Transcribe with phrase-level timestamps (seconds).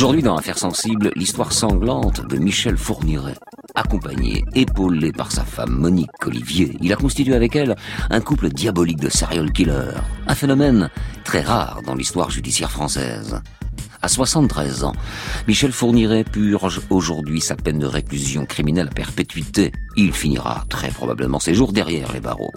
[0.00, 3.36] Aujourd'hui, dans Affaires sensibles, l'histoire sanglante de Michel Fourniret.
[3.74, 7.76] Accompagné, épaulé par sa femme Monique Olivier, il a constitué avec elle
[8.08, 10.00] un couple diabolique de serial killers.
[10.26, 10.88] Un phénomène
[11.22, 13.42] très rare dans l'histoire judiciaire française.
[14.00, 14.94] À 73 ans,
[15.46, 19.70] Michel Fourniret purge aujourd'hui sa peine de réclusion criminelle à perpétuité.
[19.98, 22.52] Il finira très probablement ses jours derrière les barreaux.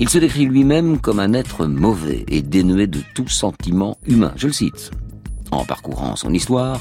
[0.00, 4.32] Il se décrit lui-même comme un être mauvais et dénué de tout sentiment humain.
[4.34, 4.90] Je le cite.
[5.54, 6.80] En parcourant son histoire,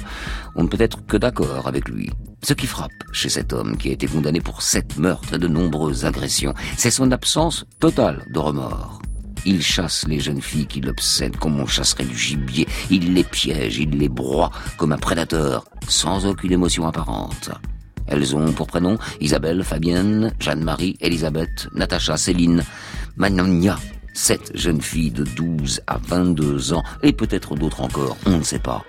[0.55, 2.09] on ne peut être que d'accord avec lui.
[2.41, 5.47] Ce qui frappe chez cet homme qui a été condamné pour sept meurtres et de
[5.47, 8.99] nombreuses agressions, c'est son absence totale de remords.
[9.45, 12.67] Il chasse les jeunes filles qui l'obsèdent comme on chasserait du gibier.
[12.89, 17.51] Il les piège, il les broie comme un prédateur, sans aucune émotion apparente.
[18.07, 22.63] Elles ont pour prénom Isabelle, Fabienne, Jeanne-Marie, Elisabeth, Natacha, Céline,
[23.17, 23.77] Manonia.
[24.13, 28.59] Sept jeunes filles de 12 à 22 ans, et peut-être d'autres encore, on ne sait
[28.59, 28.83] pas.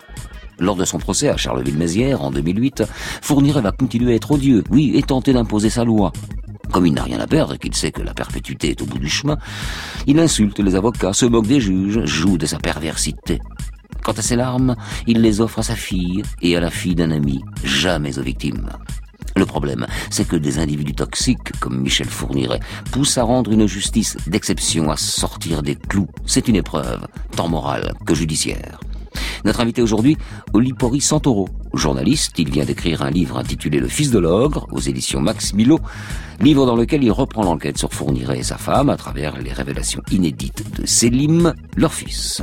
[0.59, 2.85] Lors de son procès à Charleville-Mézières en 2008,
[3.23, 6.13] Fourniret va continuer à être odieux, oui, et tenter d'imposer sa loi.
[6.73, 8.99] Comme il n'a rien à perdre et qu'il sait que la perpétuité est au bout
[8.99, 9.39] du chemin,
[10.07, 13.41] il insulte les avocats, se moque des juges, joue de sa perversité.
[14.03, 17.11] Quant à ses larmes, il les offre à sa fille et à la fille d'un
[17.11, 18.69] ami, jamais aux victimes.
[19.37, 22.61] Le problème, c'est que des individus toxiques, comme Michel Fourniret,
[22.93, 26.09] poussent à rendre une justice d'exception, à sortir des clous.
[26.25, 28.79] C'est une épreuve, tant morale que judiciaire.
[29.45, 30.17] Notre invité aujourd'hui,
[30.53, 31.49] Olipori Santoro.
[31.75, 35.81] Journaliste, il vient d'écrire un livre intitulé Le Fils de l'Ogre, aux éditions Max Milo,
[36.41, 40.03] livre dans lequel il reprend l'enquête sur Fourniret et sa femme à travers les révélations
[40.11, 42.43] inédites de Selim, leur fils.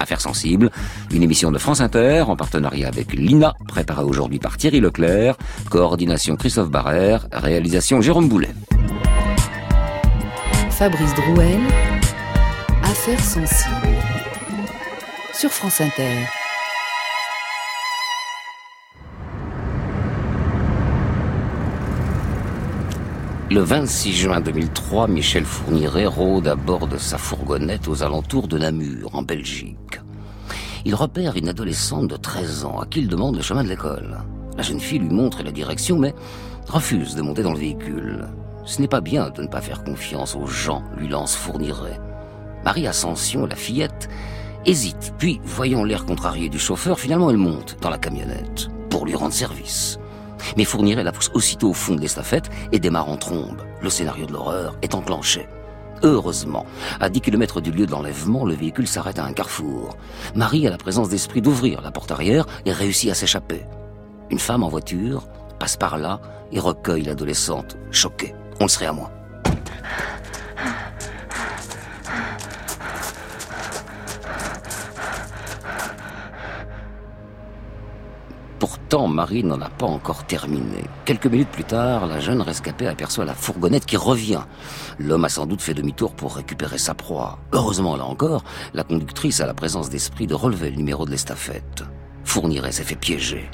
[0.00, 0.70] Affaires sensibles,
[1.12, 5.36] une émission de France Inter en partenariat avec l'INA, préparée aujourd'hui par Thierry Leclerc,
[5.68, 8.54] coordination Christophe Barrère, réalisation Jérôme Boulet.
[10.70, 11.60] Fabrice Drouel,
[12.82, 13.98] Affaires sensibles,
[15.34, 16.39] sur France Inter.
[23.50, 28.56] Le 26 juin 2003, Michel Fourniret rôde à bord de sa fourgonnette aux alentours de
[28.56, 30.00] Namur, en Belgique.
[30.84, 34.18] Il repère une adolescente de 13 ans à qui il demande le chemin de l'école.
[34.56, 36.14] La jeune fille lui montre la direction, mais
[36.68, 38.28] refuse de monter dans le véhicule.
[38.66, 41.98] Ce n'est pas bien de ne pas faire confiance aux gens, lui lance Fourniret.
[42.64, 44.08] Marie Ascension, la fillette,
[44.64, 49.16] hésite, puis, voyant l'air contrarié du chauffeur, finalement elle monte dans la camionnette pour lui
[49.16, 49.98] rendre service.
[50.56, 53.62] Mais Fourniret la pousse aussitôt au fond de l'estafette et démarre en trombe.
[53.80, 55.48] Le scénario de l'horreur est enclenché.
[56.02, 56.64] Heureusement,
[56.98, 59.96] à 10 km du lieu de l'enlèvement, le véhicule s'arrête à un carrefour.
[60.34, 63.66] Marie a la présence d'esprit d'ouvrir la porte arrière et réussit à s'échapper.
[64.30, 66.20] Une femme en voiture passe par là
[66.52, 68.34] et recueille l'adolescente, choquée.
[68.60, 69.10] On le serait à moi.
[78.60, 80.84] Pourtant, Marie n'en a pas encore terminé.
[81.06, 84.42] Quelques minutes plus tard, la jeune rescapée aperçoit la fourgonnette qui revient.
[84.98, 87.38] L'homme a sans doute fait demi-tour pour récupérer sa proie.
[87.52, 88.44] Heureusement, là encore,
[88.74, 91.84] la conductrice a la présence d'esprit de relever le numéro de l'estafette.
[92.24, 93.48] Fourniret s'est fait piéger.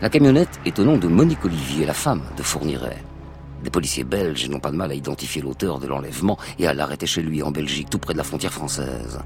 [0.00, 3.04] La camionnette est au nom de Monique Olivier, la femme de Fourniret.
[3.62, 7.04] Des policiers belges n'ont pas de mal à identifier l'auteur de l'enlèvement et à l'arrêter
[7.04, 9.20] chez lui en Belgique, tout près de la frontière française.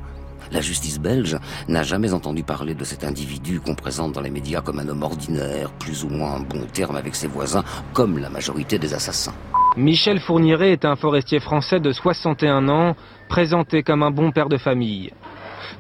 [0.53, 1.39] La justice belge
[1.69, 5.03] n'a jamais entendu parler de cet individu qu'on présente dans les médias comme un homme
[5.03, 9.35] ordinaire, plus ou moins en bon terme avec ses voisins, comme la majorité des assassins.
[9.77, 12.95] Michel Fourniret est un forestier français de 61 ans,
[13.29, 15.11] présenté comme un bon père de famille.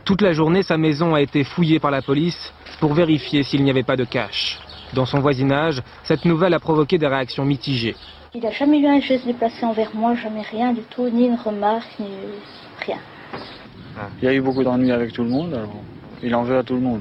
[0.04, 3.70] Toute la journée, sa maison a été fouillée par la police pour vérifier s'il n'y
[3.70, 4.58] avait pas de cache.
[4.92, 7.96] Dans son voisinage, cette nouvelle a provoqué des réactions mitigées.
[8.34, 11.36] Il n'a jamais eu un geste déplacé envers moi, jamais rien du tout, ni une
[11.36, 12.08] remarque, ni
[12.84, 12.98] rien.
[14.20, 15.74] Il y a eu beaucoup d'ennuis avec tout le monde, alors
[16.22, 17.00] il en veut à tout le monde.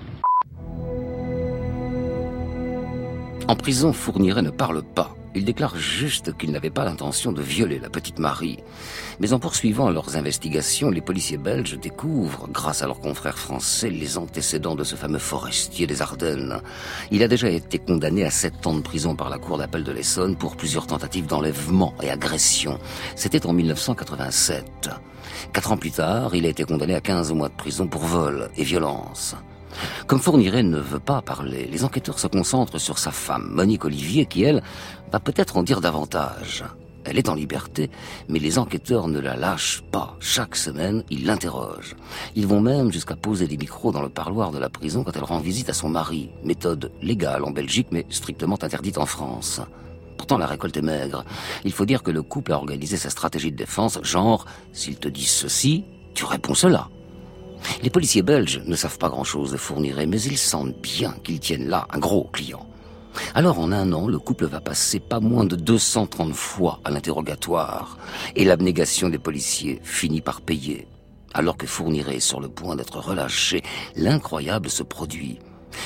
[3.48, 5.16] En prison, Fourniret ne parle pas.
[5.36, 8.60] Il déclare juste qu'il n'avait pas l'intention de violer la petite Marie.
[9.20, 14.20] Mais en poursuivant leurs investigations, les policiers belges découvrent, grâce à leurs confrères français, les
[14.20, 16.62] antécédents de ce fameux forestier des Ardennes.
[17.10, 19.92] Il a déjà été condamné à sept ans de prison par la Cour d'appel de
[19.92, 22.78] l'Essonne pour plusieurs tentatives d'enlèvement et agression.
[23.16, 24.90] C'était en 1987.
[25.52, 28.50] Quatre ans plus tard, il a été condamné à 15 mois de prison pour vol
[28.56, 29.36] et violence.
[30.08, 34.26] Comme Fourniret ne veut pas parler, les enquêteurs se concentrent sur sa femme, Monique Olivier,
[34.26, 34.62] qui, elle,
[35.14, 36.64] va peut-être en dire davantage.
[37.06, 37.92] Elle est en liberté,
[38.30, 40.18] mais les enquêteurs ne la lâchent pas.
[40.20, 41.96] Chaque semaine, ils l'interrogent.
[42.36, 45.24] Ils vont même jusqu'à poser des micros dans le parloir de la prison quand elle
[45.24, 46.32] rend visite à son mari.
[46.44, 49.62] Méthode légale en Belgique, mais strictement interdite en France.
[50.18, 51.24] Pourtant, la récolte est maigre.
[51.64, 55.10] Il faut dire que le couple a organisé sa stratégie de défense, genre, s'ils te
[55.10, 55.84] disent ceci,
[56.16, 56.90] tu réponds cela.
[57.84, 61.70] Les policiers belges ne savent pas grand-chose de Fourniret, mais ils sentent bien qu'ils tiennent
[61.70, 62.66] là un gros client.
[63.36, 67.98] Alors en un an, le couple va passer pas moins de 230 fois à l'interrogatoire,
[68.36, 70.88] et l'abnégation des policiers finit par payer.
[71.34, 73.64] Alors que Fourniret est sur le point d'être relâché,
[73.96, 75.40] l'incroyable se produit.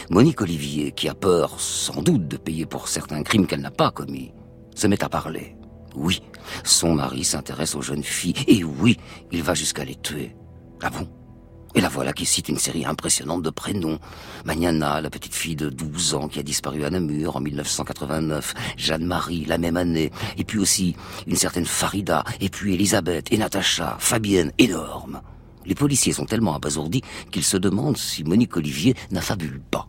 [0.10, 3.92] Monique Olivier, qui a peur sans doute de payer pour certains crimes qu'elle n'a pas
[3.92, 4.34] commis,
[4.76, 5.56] se met à parler.
[5.96, 6.22] Oui,
[6.64, 8.98] son mari s'intéresse aux jeunes filles, et oui,
[9.32, 10.36] il va jusqu'à les tuer.
[10.82, 11.08] Ah bon?
[11.76, 14.00] Et la voilà qui cite une série impressionnante de prénoms.
[14.46, 18.54] Magnana, la petite fille de 12 ans qui a disparu à Namur en 1989.
[18.78, 20.12] Jeanne-Marie, la même année.
[20.38, 20.96] Et puis aussi
[21.28, 22.24] une certaine Farida.
[22.42, 23.98] Et puis Elisabeth et Natacha.
[24.00, 25.22] Fabienne, énorme.
[25.66, 29.88] Les policiers sont tellement abasourdis qu'ils se demandent si Monique Olivier n'affabule pas.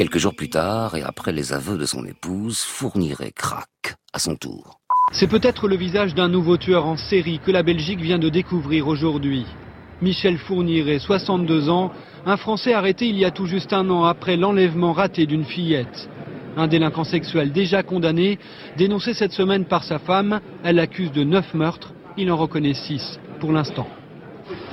[0.00, 4.34] Quelques jours plus tard, et après les aveux de son épouse, Fourniret craque à son
[4.34, 4.80] tour.
[5.12, 8.88] C'est peut-être le visage d'un nouveau tueur en série que la Belgique vient de découvrir
[8.88, 9.44] aujourd'hui.
[10.00, 11.92] Michel Fourniret, 62 ans,
[12.24, 16.08] un Français arrêté il y a tout juste un an après l'enlèvement raté d'une fillette.
[16.56, 18.38] Un délinquant sexuel déjà condamné,
[18.78, 23.20] dénoncé cette semaine par sa femme, elle l'accuse de neuf meurtres, il en reconnaît six
[23.38, 23.86] pour l'instant.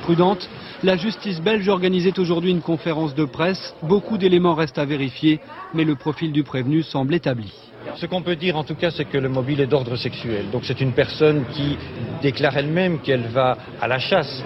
[0.03, 0.49] Prudente,
[0.83, 3.73] la justice belge organisait aujourd'hui une conférence de presse.
[3.81, 5.39] Beaucoup d'éléments restent à vérifier,
[5.73, 7.51] mais le profil du prévenu semble établi.
[7.95, 10.45] Ce qu'on peut dire en tout cas, c'est que le mobile est d'ordre sexuel.
[10.51, 11.77] Donc c'est une personne qui
[12.21, 14.43] déclare elle-même qu'elle va à la chasse,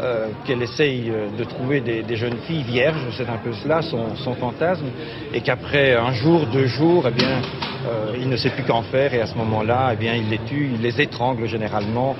[0.00, 4.34] euh, qu'elle essaye euh, de trouver des, jeunes filles vierges, c'est un peu cela son,
[4.34, 4.86] fantasme,
[5.34, 7.42] et qu'après un jour, deux jours, eh bien,
[7.88, 10.38] euh, il ne sait plus qu'en faire, et à ce moment-là, eh bien, il les
[10.38, 12.14] tue, il les étrangle généralement,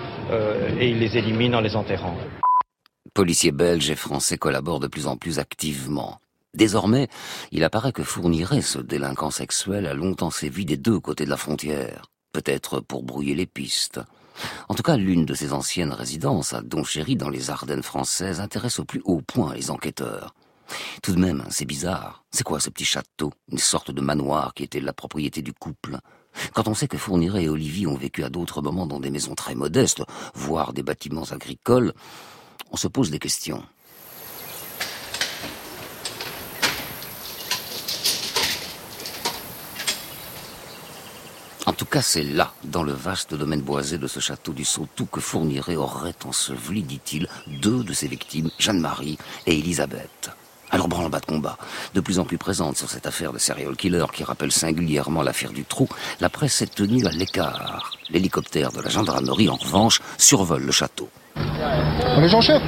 [0.80, 2.16] et il les élimine en les enterrant.
[3.14, 6.18] Policiers belges et français collaborent de plus en plus activement.
[6.54, 7.08] Désormais,
[7.50, 11.36] il apparaît que Fourniret, ce délinquant sexuel, a longtemps sévi des deux côtés de la
[11.36, 14.00] frontière, peut-être pour brouiller les pistes.
[14.70, 18.78] En tout cas, l'une de ses anciennes résidences à Donchéry dans les Ardennes françaises intéresse
[18.78, 20.34] au plus haut point les enquêteurs.
[21.02, 22.24] Tout de même, c'est bizarre.
[22.30, 23.30] C'est quoi ce petit château?
[23.50, 25.98] Une sorte de manoir qui était la propriété du couple
[26.54, 29.34] Quand on sait que Fourniret et Olivier ont vécu à d'autres moments dans des maisons
[29.34, 30.02] très modestes,
[30.34, 31.92] voire des bâtiments agricoles,
[32.72, 33.62] on se pose des questions.
[41.64, 45.06] En tout cas, c'est là, dans le vaste domaine boisé de ce château du Sautou,
[45.06, 49.16] que Fourniret aurait enseveli, dit-il, deux de ses victimes, Jeanne-Marie
[49.46, 50.30] et Elisabeth.
[50.70, 51.58] Alors branle-bas de combat,
[51.94, 55.52] de plus en plus présente sur cette affaire de serial killer qui rappelle singulièrement l'affaire
[55.52, 55.86] du trou,
[56.18, 57.92] la presse est tenue à l'écart.
[58.10, 61.10] L'hélicoptère de la gendarmerie, en revanche, survole le château.
[62.28, 62.62] Jean-Chef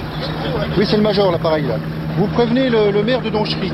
[0.76, 1.76] Oui, c'est le major, l'appareil, là.
[2.16, 3.72] Vous prévenez le, maire de Donchery.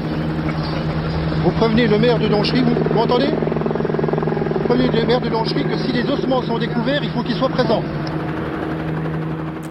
[1.45, 5.65] Vous prévenez le maire de Donchery, vous, vous entendez Vous prévenez le maire de Donchery
[5.65, 7.83] que si les ossements sont découverts, il faut qu'il soit présent.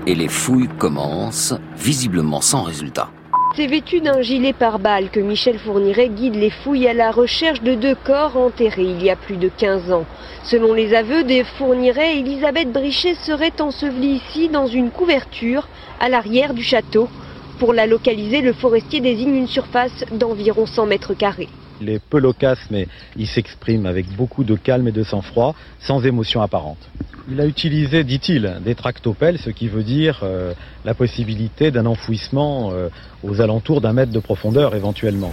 [0.05, 3.09] Et les fouilles commencent, visiblement sans résultat.
[3.55, 7.73] C'est vêtu d'un gilet pare-balles que Michel Fourniret guide les fouilles à la recherche de
[7.73, 10.05] deux corps enterrés il y a plus de 15 ans.
[10.43, 15.67] Selon les aveux des Fourniret, Elisabeth Brichet serait ensevelie ici dans une couverture
[15.99, 17.09] à l'arrière du château.
[17.57, 21.49] Pour la localiser, le forestier désigne une surface d'environ 100 mètres carrés.
[21.81, 26.05] Il est peu loquace, mais il s'exprime avec beaucoup de calme et de sang-froid, sans
[26.05, 26.89] émotion apparente.
[27.31, 32.71] Il a utilisé, dit-il, des tractopelles, ce qui veut dire euh, la possibilité d'un enfouissement
[32.71, 32.89] euh,
[33.23, 35.31] aux alentours d'un mètre de profondeur éventuellement.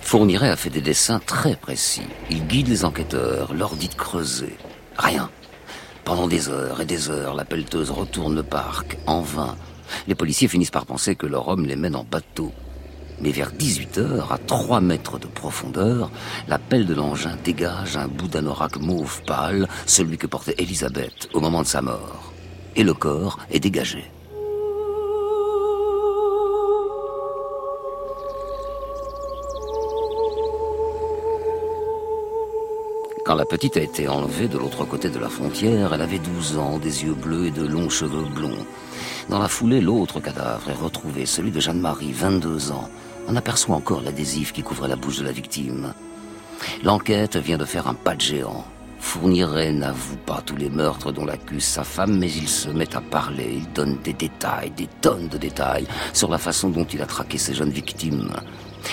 [0.00, 2.06] Fourniret a fait des dessins très précis.
[2.30, 4.56] Il guide les enquêteurs, leur dit de creuser.
[4.96, 5.28] Rien.
[6.04, 9.56] Pendant des heures et des heures, la pelleteuse retourne le parc, en vain.
[10.06, 12.52] Les policiers finissent par penser que leur homme les mène en bateau.
[13.20, 16.10] Mais vers 18 heures, à 3 mètres de profondeur,
[16.48, 21.40] la pelle de l'engin dégage un bout d'anorak mauve pâle, celui que portait Elisabeth au
[21.40, 22.32] moment de sa mort.
[22.76, 24.10] Et le corps est dégagé.
[33.24, 36.58] Quand la petite a été enlevée de l'autre côté de la frontière, elle avait 12
[36.58, 38.66] ans, des yeux bleus et de longs cheveux blonds.
[39.30, 42.90] Dans la foulée, l'autre cadavre est retrouvé, celui de Jeanne-Marie, 22 ans.
[43.26, 45.94] On aperçoit encore l'adhésif qui couvrait la bouche de la victime.
[46.82, 48.64] L'enquête vient de faire un pas de géant.
[48.98, 53.00] Fourniret n'avoue pas tous les meurtres dont l'accuse sa femme, mais il se met à
[53.00, 53.58] parler.
[53.58, 57.36] Il donne des détails, des tonnes de détails, sur la façon dont il a traqué
[57.38, 58.32] ses jeunes victimes.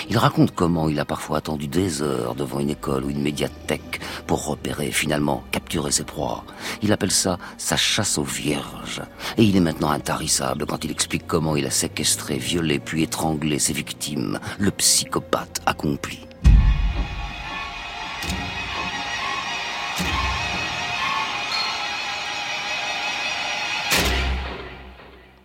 [0.08, 4.00] Il raconte comment il a parfois attendu des heures devant une école ou une médiathèque
[4.26, 6.44] pour repérer, finalement capturer ses proies.
[6.82, 9.02] Il appelle ça sa chasse aux vierges.
[9.36, 13.58] Et il est maintenant intarissable quand il explique comment il a séquestré, violé, puis étranglé
[13.58, 16.20] ses victimes, le psychopathe accompli.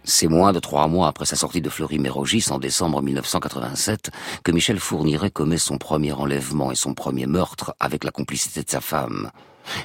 [0.09, 4.09] C'est moins de trois mois après sa sortie de Fleury-Mérogis en décembre 1987
[4.41, 8.69] que Michel Fourniret commet son premier enlèvement et son premier meurtre avec la complicité de
[8.69, 9.31] sa femme.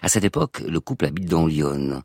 [0.00, 2.04] À cette époque, le couple habite dans Lyon.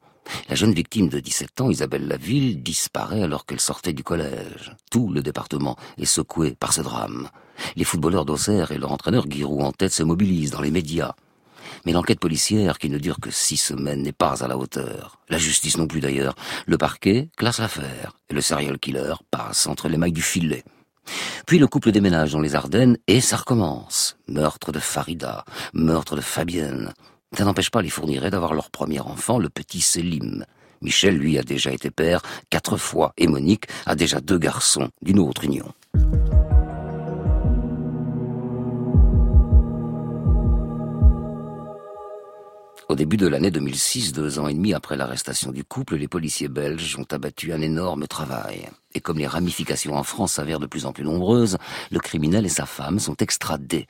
[0.50, 4.76] La jeune victime de 17 ans, Isabelle Laville, disparaît alors qu'elle sortait du collège.
[4.90, 7.30] Tout le département est secoué par ce drame.
[7.76, 11.14] Les footballeurs d'Auxerre et leur entraîneur Giroud en tête se mobilisent dans les médias.
[11.86, 15.20] Mais l'enquête policière, qui ne dure que six semaines, n'est pas à la hauteur.
[15.30, 16.36] La justice non plus d'ailleurs.
[16.66, 20.64] Le parquet classe l'affaire et le serial killer passe entre les mailles du filet.
[21.46, 24.18] Puis le couple déménage dans les Ardennes et ça recommence.
[24.28, 26.94] Meurtre de Farida, meurtre de Fabienne.
[27.38, 30.46] Ça n'empêche pas les fournirait d'avoir leur premier enfant, le petit Selim.
[30.82, 35.20] Michel, lui, a déjà été père quatre fois et Monique a déjà deux garçons d'une
[35.20, 35.74] autre union.
[42.90, 46.48] Au début de l'année 2006, deux ans et demi après l'arrestation du couple, les policiers
[46.48, 48.70] belges ont abattu un énorme travail.
[48.94, 51.58] Et comme les ramifications en France s'avèrent de plus en plus nombreuses,
[51.92, 53.88] le criminel et sa femme sont extradés.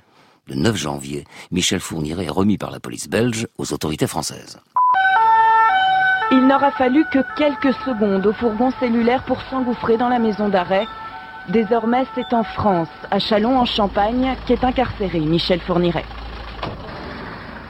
[0.48, 4.60] Le 9 janvier, Michel Fourniret est remis par la police belge aux autorités françaises.
[6.32, 10.88] Il n'aura fallu que quelques secondes au fourgon cellulaire pour s'engouffrer dans la maison d'arrêt.
[11.50, 16.06] Désormais, c'est en France, à Chalon en Champagne, qu'est incarcéré Michel Fourniret.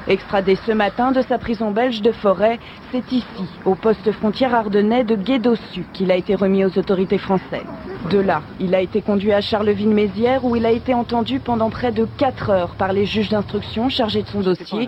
[0.08, 2.60] Extradé ce matin de sa prison belge de Forêt,
[2.92, 7.66] c'est ici, au poste frontière ardennais de Guédossu, qu'il a été remis aux autorités françaises.
[8.10, 11.92] De là, il a été conduit à Charleville-Mézières où il a été entendu pendant près
[11.92, 14.88] de 4 heures par les juges d'instruction chargés de son dossier.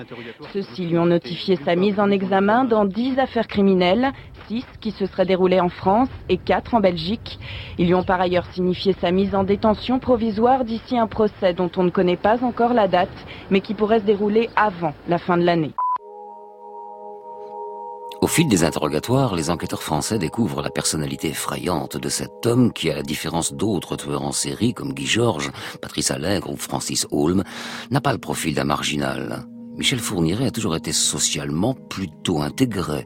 [0.54, 4.14] Ceux-ci lui ont notifié sa mise en examen dans 10 affaires criminelles,
[4.50, 7.39] 6 qui se seraient déroulées en France et 4 en Belgique.
[7.77, 11.70] Ils lui ont par ailleurs signifié sa mise en détention provisoire d'ici un procès dont
[11.77, 13.10] on ne connaît pas encore la date,
[13.51, 15.74] mais qui pourrait se dérouler avant la fin de l'année.
[18.22, 22.89] Au fil des interrogatoires, les enquêteurs français découvrent la personnalité effrayante de cet homme qui,
[22.89, 27.44] à la différence d'autres tueurs en série comme Guy Georges, Patrice Allègre ou Francis Holm,
[27.91, 29.46] n'a pas le profil d'un marginal.
[29.77, 33.06] Michel Fourniret a toujours été socialement plutôt intégré.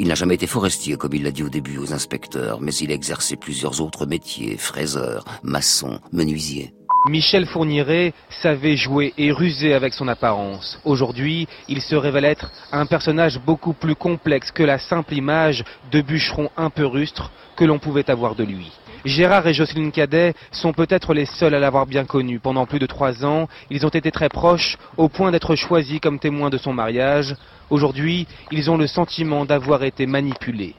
[0.00, 2.90] Il n'a jamais été forestier, comme il l'a dit au début aux inspecteurs, mais il
[2.90, 6.72] a exercé plusieurs autres métiers, fraiseur, maçon, menuisier.
[7.06, 10.80] Michel Fourniret savait jouer et ruser avec son apparence.
[10.86, 16.00] Aujourd'hui, il se révèle être un personnage beaucoup plus complexe que la simple image de
[16.00, 18.72] bûcheron un peu rustre que l'on pouvait avoir de lui.
[19.04, 22.38] Gérard et Jocelyne Cadet sont peut-être les seuls à l'avoir bien connu.
[22.38, 26.18] Pendant plus de trois ans, ils ont été très proches, au point d'être choisis comme
[26.18, 27.34] témoins de son mariage.
[27.70, 30.74] Aujourd'hui, ils ont le sentiment d'avoir été manipulés.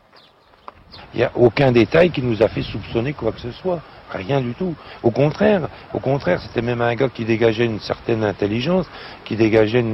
[1.14, 3.82] Il n'y a aucun détail qui nous a fait soupçonner quoi que ce soit.
[4.12, 4.76] Rien du tout.
[5.04, 8.86] Au contraire, au contraire, c'était même un gars qui dégageait une certaine intelligence,
[9.24, 9.86] qui dégageait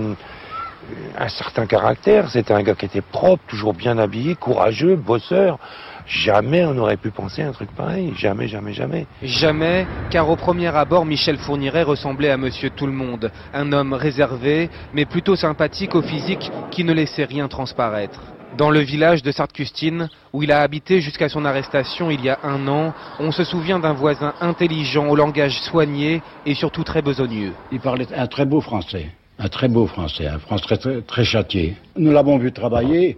[1.18, 2.30] un certain caractère.
[2.30, 5.60] C'était un gars qui était propre, toujours bien habillé, courageux, bosseur.
[6.08, 8.14] Jamais on n'aurait pu penser à un truc pareil.
[8.18, 9.08] Jamais, jamais, jamais.
[9.22, 13.30] Jamais, car au premier abord, Michel Fourniret ressemblait à Monsieur Tout le Monde.
[13.54, 18.22] Un homme réservé, mais plutôt sympathique au physique qui ne laissait rien transparaître.
[18.58, 22.40] Dans le village de Sartcustine, où il a habité jusqu'à son arrestation il y a
[22.42, 27.52] un an, on se souvient d'un voisin intelligent, au langage soigné et surtout très besogneux.
[27.74, 31.76] Il parlait un très beau français, un très beau français, un français très, très châtié.
[31.98, 33.18] Nous l'avons vu travailler,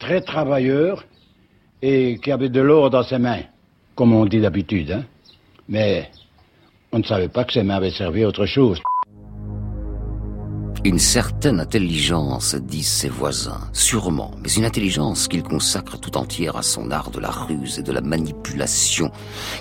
[0.00, 1.04] très travailleur,
[1.86, 3.42] et qui avait de l'or dans ses mains,
[3.94, 4.90] comme on dit d'habitude.
[4.90, 5.04] Hein.
[5.68, 6.08] Mais
[6.90, 8.80] on ne savait pas que ses mains avaient servi à autre chose.
[10.86, 16.62] Une certaine intelligence, disent ses voisins, sûrement, mais une intelligence qu'il consacre tout entière à
[16.62, 19.10] son art de la ruse et de la manipulation.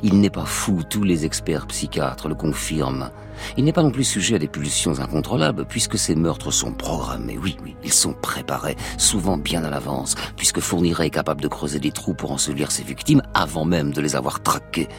[0.03, 3.09] Il n'est pas fou, tous les experts psychiatres le confirment.
[3.55, 7.37] Il n'est pas non plus sujet à des pulsions incontrôlables, puisque ces meurtres sont programmés,
[7.41, 11.79] oui, oui, ils sont préparés, souvent bien à l'avance, puisque Fourniret est capable de creuser
[11.79, 14.89] des trous pour ensevelir ses victimes avant même de les avoir traquées.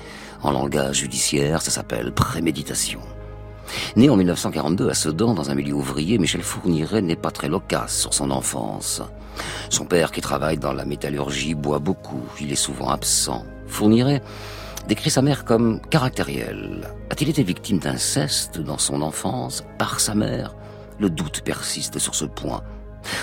[0.42, 3.00] En langage judiciaire, ça s'appelle préméditation.
[3.96, 7.98] Né en 1942 à Sedan, dans un milieu ouvrier, Michel Fourniret n'est pas très loquace
[7.98, 9.02] sur son enfance.
[9.70, 12.22] Son père, qui travaille dans la métallurgie, boit beaucoup.
[12.40, 13.44] Il est souvent absent.
[13.66, 14.22] Fourniret
[14.88, 16.90] décrit sa mère comme caractérielle.
[17.10, 19.64] A-t-il été victime d'inceste dans son enfance?
[19.78, 20.54] Par sa mère
[20.98, 22.62] Le doute persiste sur ce point.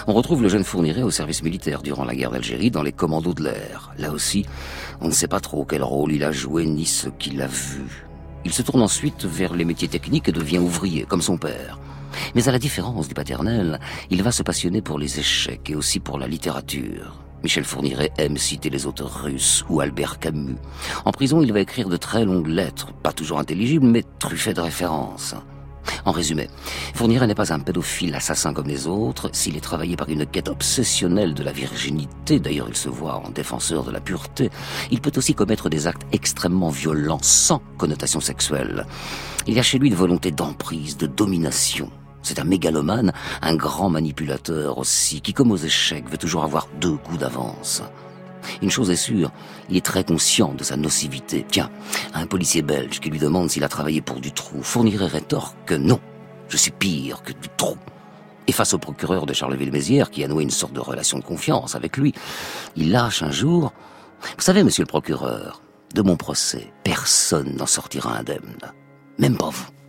[0.07, 3.33] On retrouve le jeune Fourniret au service militaire durant la guerre d'Algérie dans les commandos
[3.33, 3.93] de l'air.
[3.97, 4.45] Là aussi,
[4.99, 8.05] on ne sait pas trop quel rôle il a joué ni ce qu'il a vu.
[8.45, 11.79] Il se tourne ensuite vers les métiers techniques et devient ouvrier, comme son père.
[12.35, 13.79] Mais à la différence du paternel,
[14.09, 17.21] il va se passionner pour les échecs et aussi pour la littérature.
[17.43, 20.57] Michel Fourniret aime citer les auteurs russes ou Albert Camus.
[21.05, 24.61] En prison, il va écrire de très longues lettres, pas toujours intelligibles, mais truffées de
[24.61, 25.35] références.
[26.05, 26.49] En résumé,
[26.95, 29.29] Fourniret n'est pas un pédophile assassin comme les autres.
[29.33, 33.29] S'il est travaillé par une quête obsessionnelle de la virginité, d'ailleurs il se voit en
[33.29, 34.49] défenseur de la pureté,
[34.91, 38.85] il peut aussi commettre des actes extrêmement violents sans connotation sexuelle.
[39.47, 41.89] Il y a chez lui une volonté d'emprise, de domination.
[42.23, 46.97] C'est un mégalomane, un grand manipulateur aussi, qui comme aux échecs veut toujours avoir deux
[46.97, 47.81] coups d'avance.
[48.61, 49.31] Une chose est sûre,
[49.69, 51.45] il est très conscient de sa nocivité.
[51.49, 51.69] Tiens,
[52.13, 55.75] un policier belge qui lui demande s'il a travaillé pour du trou fournirait rétorque que
[55.75, 55.99] non,
[56.49, 57.77] je suis pire que du trou.
[58.47, 61.75] Et face au procureur de Charleville-Mézières, qui a noué une sorte de relation de confiance
[61.75, 62.13] avec lui,
[62.75, 63.71] il lâche un jour
[64.37, 65.61] Vous savez, monsieur le procureur,
[65.93, 68.57] de mon procès, personne n'en sortira indemne.
[69.19, 69.80] Même pas vous.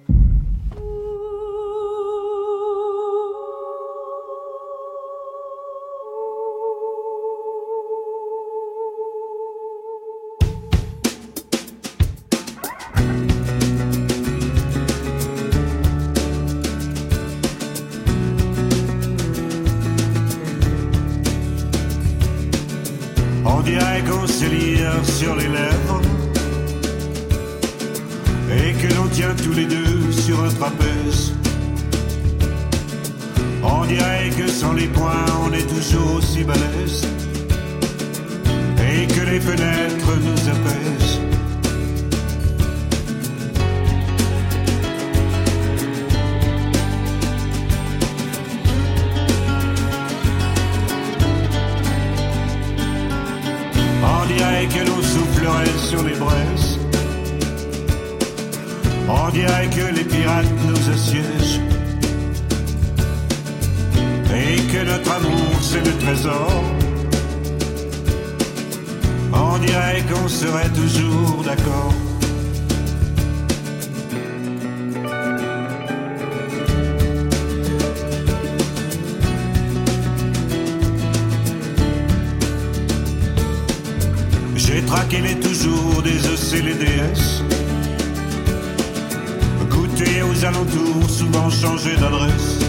[85.12, 87.42] Qu'il est toujours des EC les DS.
[89.68, 92.60] Goûter aux alentours, souvent changer d'adresse.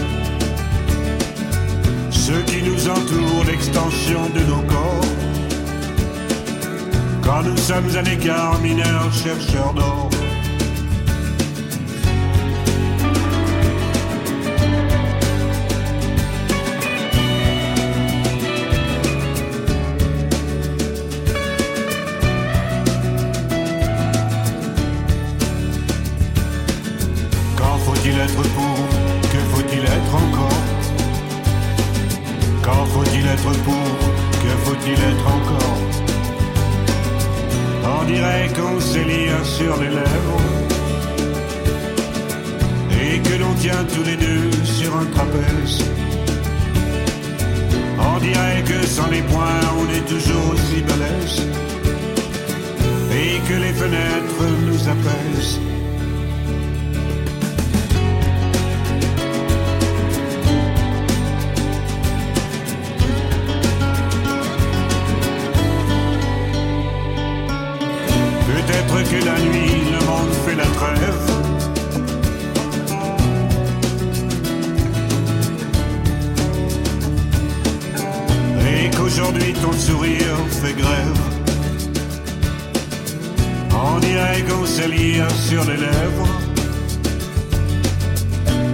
[2.10, 5.10] Ceux qui nous entourent, l'extension de nos corps.
[7.22, 10.13] Quand nous sommes à l'écart, mineurs, chercheurs d'or.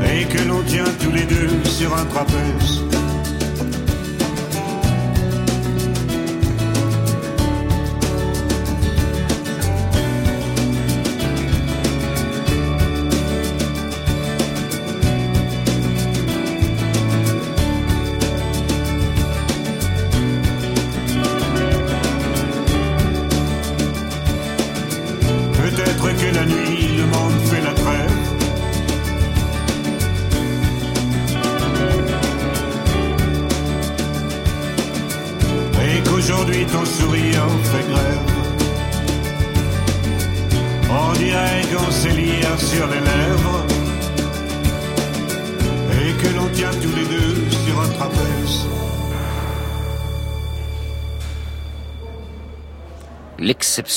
[0.04, 2.99] et que l'on tient tous les deux sur un trapèze.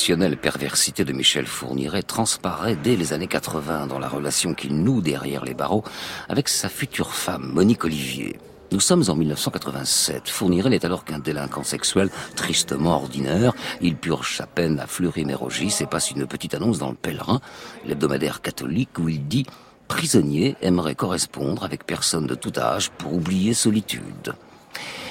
[0.03, 4.99] L'exceptionnelle perversité de Michel Fourniret transparaît dès les années 80 dans la relation qu'il noue
[4.99, 5.85] derrière les barreaux
[6.27, 8.37] avec sa future femme, Monique Olivier.
[8.73, 10.27] Nous sommes en 1987.
[10.27, 13.53] Fourniret n'est alors qu'un délinquant sexuel tristement ordinaire.
[13.79, 17.39] Il purge sa peine à Fleury-Mérogis et passe une petite annonce dans le Pèlerin,
[17.85, 19.45] l'hebdomadaire catholique, où il dit
[19.87, 24.33] prisonnier aimerait correspondre avec personne de tout âge pour oublier solitude.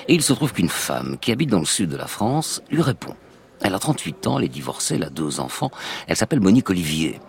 [0.06, 2.82] Et il se trouve qu'une femme qui habite dans le sud de la France lui
[2.82, 3.16] répond.
[3.64, 5.70] Elle a 38 ans, elle est divorcée, elle a deux enfants,
[6.06, 7.20] elle s'appelle Monique Olivier.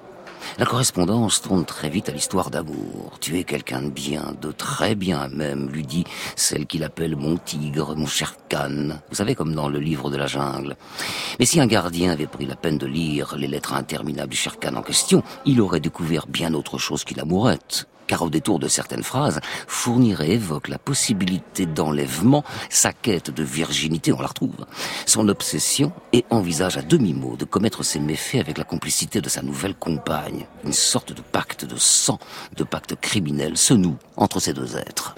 [0.60, 3.18] La correspondance tourne très vite à l'histoire d'amour.
[3.22, 6.04] Tu es quelqu'un de bien, de très bien même, lui dit
[6.36, 9.00] celle qu'il appelle mon tigre, mon cher Khan.
[9.10, 10.76] Vous savez, comme dans le livre de la jungle.
[11.40, 14.56] Mais si un gardien avait pris la peine de lire les lettres interminables du cher
[14.76, 19.02] en question, il aurait découvert bien autre chose qu'une amourette car au détour de certaines
[19.02, 24.68] phrases, Fourniret évoque la possibilité d'enlèvement, sa quête de virginité, on la retrouve,
[25.08, 29.42] son obsession, et envisage à demi-mot de commettre ses méfaits avec la complicité de sa
[29.42, 30.46] nouvelle compagne.
[30.64, 32.20] Une sorte de pacte de sang,
[32.56, 35.16] de pacte criminel se noue entre ces deux êtres.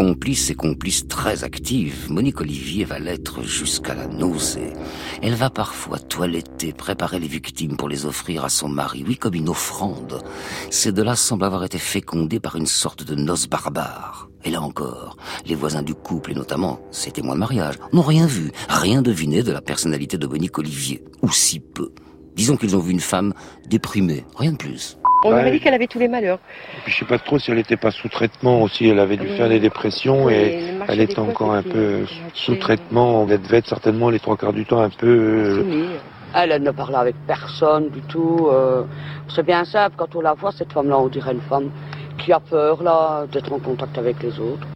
[0.00, 4.72] Complice et complice très active, Monique Olivier va l'être jusqu'à la nausée.
[5.20, 9.34] Elle va parfois toiletter, préparer les victimes pour les offrir à son mari, oui, comme
[9.34, 10.24] une offrande.
[10.70, 14.30] Ces deux-là semblent avoir été fécondés par une sorte de noce barbare.
[14.42, 18.26] Et là encore, les voisins du couple, et notamment ses témoins de mariage, n'ont rien
[18.26, 21.92] vu, rien deviné de la personnalité de Monique Olivier, ou si peu.
[22.36, 23.34] Disons qu'ils ont vu une femme
[23.68, 24.96] déprimée, rien de plus.
[25.22, 25.50] On ouais.
[25.50, 26.38] dit qu'elle avait tous les malheurs.
[26.78, 28.88] Et puis je sais pas trop si elle n'était pas sous traitement aussi.
[28.88, 29.36] Elle avait dû oui.
[29.36, 33.26] faire des dépressions oui, et elle était encore un peu sous traitement.
[33.28, 35.06] Elle devait être certainement les trois quarts du temps un peu.
[35.06, 35.98] Euh,
[36.34, 38.48] elle, elle ne parlait avec personne du tout.
[38.50, 38.84] Euh,
[39.28, 41.70] c'est bien simple quand on la voit cette femme-là, on dirait une femme
[42.18, 44.66] qui a peur là d'être en contact avec les autres.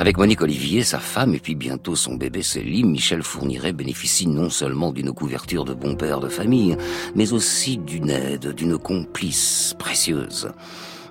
[0.00, 4.48] Avec Monique Olivier, sa femme et puis bientôt son bébé Céline, Michel Fourniret bénéficie non
[4.48, 6.76] seulement d'une couverture de bon père de famille,
[7.16, 10.50] mais aussi d'une aide, d'une complice précieuse.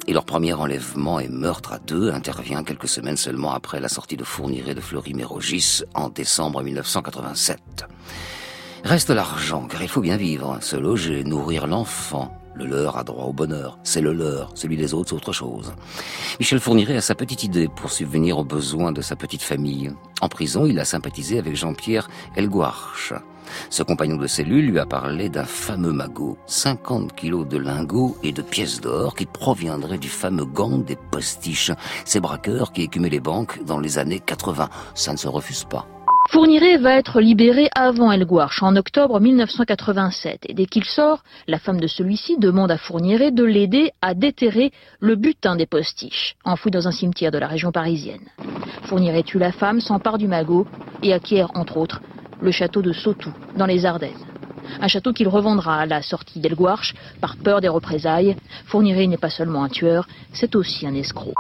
[0.08, 4.16] Et leur premier enlèvement et meurtre à deux intervient quelques semaines seulement après la sortie
[4.16, 7.60] de Fourniret de Fleury-Mérogis en décembre 1987.
[8.86, 13.26] Reste l'argent, car il faut bien vivre, se loger, nourrir l'enfant, le leur a droit
[13.26, 13.78] au bonheur.
[13.84, 14.52] C'est le leur.
[14.56, 15.74] Celui des autres, c'est autre chose.
[16.40, 19.92] Michel Fourniret a sa petite idée pour subvenir aux besoins de sa petite famille.
[20.22, 23.14] En prison, il a sympathisé avec Jean-Pierre Elguarche.
[23.70, 28.32] Ce compagnon de cellule lui a parlé d'un fameux magot, 50 kilos de lingots et
[28.32, 31.72] de pièces d'or qui proviendraient du fameux gang des postiches,
[32.06, 34.70] ces braqueurs qui écumaient les banques dans les années 80.
[34.96, 35.88] Ça ne se refuse pas.
[36.30, 41.58] Fourniret va être libéré avant El Gouarch en octobre 1987 et dès qu'il sort, la
[41.58, 46.70] femme de celui-ci demande à Fourniret de l'aider à déterrer le butin des postiches, enfoui
[46.70, 48.28] dans un cimetière de la région parisienne.
[48.84, 50.68] Fourniret tue la femme, s'empare du magot
[51.02, 52.02] et acquiert entre autres
[52.42, 54.12] le château de Sautou dans les Ardennes.
[54.82, 58.36] Un château qu'il revendra à la sortie d'El Gouarch par peur des représailles.
[58.66, 61.34] Fourniret n'est pas seulement un tueur, c'est aussi un escroc.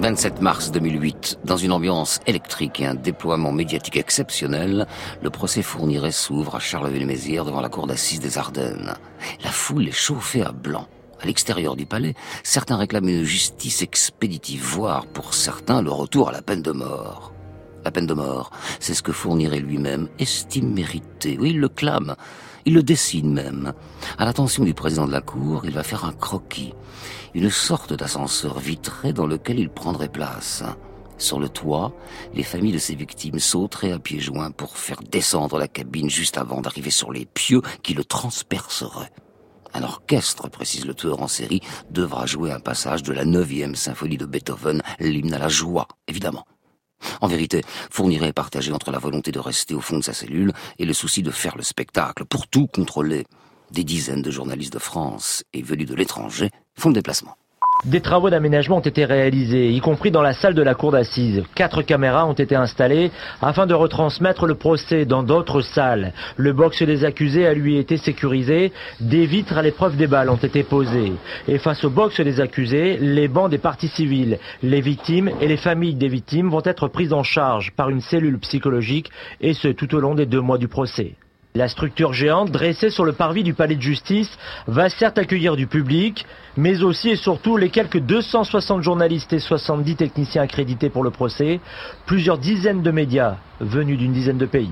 [0.00, 4.86] 27 mars 2008, dans une ambiance électrique et un déploiement médiatique exceptionnel,
[5.20, 8.94] le procès Fourniret s'ouvre à Charleville-Mézières devant la cour d'assises des Ardennes.
[9.44, 10.88] La foule est chauffée à blanc.
[11.20, 16.32] À l'extérieur du palais, certains réclament une justice expéditive, voire pour certains le retour à
[16.32, 17.34] la peine de mort.
[17.84, 21.36] La peine de mort, c'est ce que Fourniret lui-même estime mériter.
[21.38, 22.16] Oui, il le clame.
[22.64, 23.74] Il le dessine même.
[24.18, 26.74] À l'attention du président de la Cour, il va faire un croquis,
[27.34, 30.62] une sorte d'ascenseur vitré dans lequel il prendrait place.
[31.18, 31.92] Sur le toit,
[32.32, 36.38] les familles de ses victimes sauteraient à pieds joints pour faire descendre la cabine juste
[36.38, 39.12] avant d'arriver sur les pieux qui le transperceraient.
[39.74, 44.16] Un orchestre, précise le tueur en série, devra jouer un passage de la neuvième symphonie
[44.16, 46.44] de Beethoven, l'hymne à la joie, évidemment.
[47.20, 50.52] En vérité, Fourniret est partagé entre la volonté de rester au fond de sa cellule
[50.78, 53.26] et le souci de faire le spectacle, pour tout contrôler.
[53.72, 57.36] Des dizaines de journalistes de France et venus de l'étranger font le déplacement.
[57.84, 61.44] Des travaux d'aménagement ont été réalisés, y compris dans la salle de la cour d'assises.
[61.54, 66.12] Quatre caméras ont été installées afin de retransmettre le procès dans d'autres salles.
[66.36, 68.72] Le box des accusés a lui été sécurisé.
[69.00, 71.12] Des vitres à l'épreuve des balles ont été posées.
[71.46, 75.56] Et face au box des accusés, les bancs des parties civiles, les victimes et les
[75.56, 79.94] familles des victimes vont être prises en charge par une cellule psychologique et ce tout
[79.94, 81.14] au long des deux mois du procès.
[81.56, 84.30] La structure géante dressée sur le parvis du palais de justice
[84.68, 86.24] va certes accueillir du public,
[86.56, 91.58] mais aussi et surtout les quelques 260 journalistes et 70 techniciens accrédités pour le procès,
[92.06, 94.70] plusieurs dizaines de médias venus d'une dizaine de pays.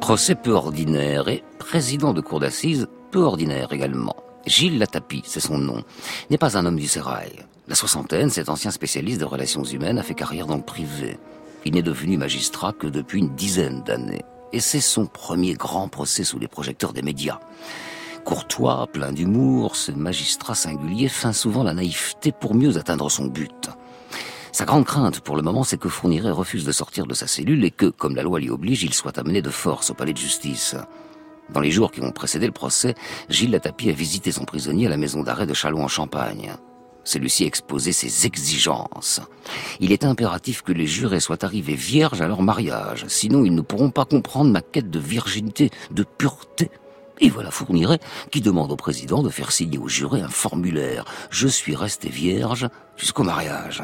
[0.00, 4.16] Procès peu ordinaire et président de cour d'assises peu ordinaire également.
[4.46, 5.84] Gilles Latapi, c'est son nom,
[6.28, 7.44] n'est pas un homme du sérail.
[7.68, 11.18] La soixantaine, cet ancien spécialiste de relations humaines a fait carrière dans le privé.
[11.64, 16.24] Il n'est devenu magistrat que depuis une dizaine d'années et c'est son premier grand procès
[16.24, 17.40] sous les projecteurs des médias.
[18.24, 23.70] Courtois, plein d'humour, ce magistrat singulier feint souvent la naïveté pour mieux atteindre son but.
[24.52, 27.64] Sa grande crainte pour le moment, c'est que Fourniret refuse de sortir de sa cellule
[27.64, 30.18] et que, comme la loi l'y oblige, il soit amené de force au palais de
[30.18, 30.76] justice.
[31.50, 32.94] Dans les jours qui ont précédé le procès,
[33.28, 36.52] Gilles Latapi a visité son prisonnier à la maison d'arrêt de Châlons en Champagne.
[37.04, 39.20] Celui-ci a exposé ses exigences.
[39.80, 43.60] Il est impératif que les jurés soient arrivés vierges à leur mariage, sinon ils ne
[43.60, 46.70] pourront pas comprendre ma quête de virginité, de pureté.
[47.20, 51.04] Et voilà Fourniret qui demande au président de faire signer aux jurés un formulaire.
[51.30, 53.82] Je suis resté vierge jusqu'au mariage.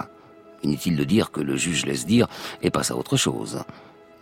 [0.62, 2.26] Inutile de dire que le juge laisse dire
[2.62, 3.62] et passe à autre chose.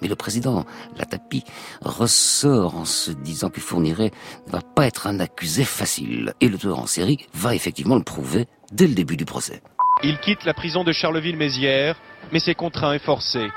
[0.03, 0.67] Mais le président,
[0.99, 1.45] la tapis,
[1.81, 4.13] ressort en se disant que Fourniret
[4.47, 6.35] ne va pas être un accusé facile.
[6.41, 9.63] Et le tueur en série va effectivement le prouver dès le début du procès.
[10.03, 11.97] Il quitte la prison de Charleville-Mézières,
[12.33, 13.49] mais c'est contraint et forcé.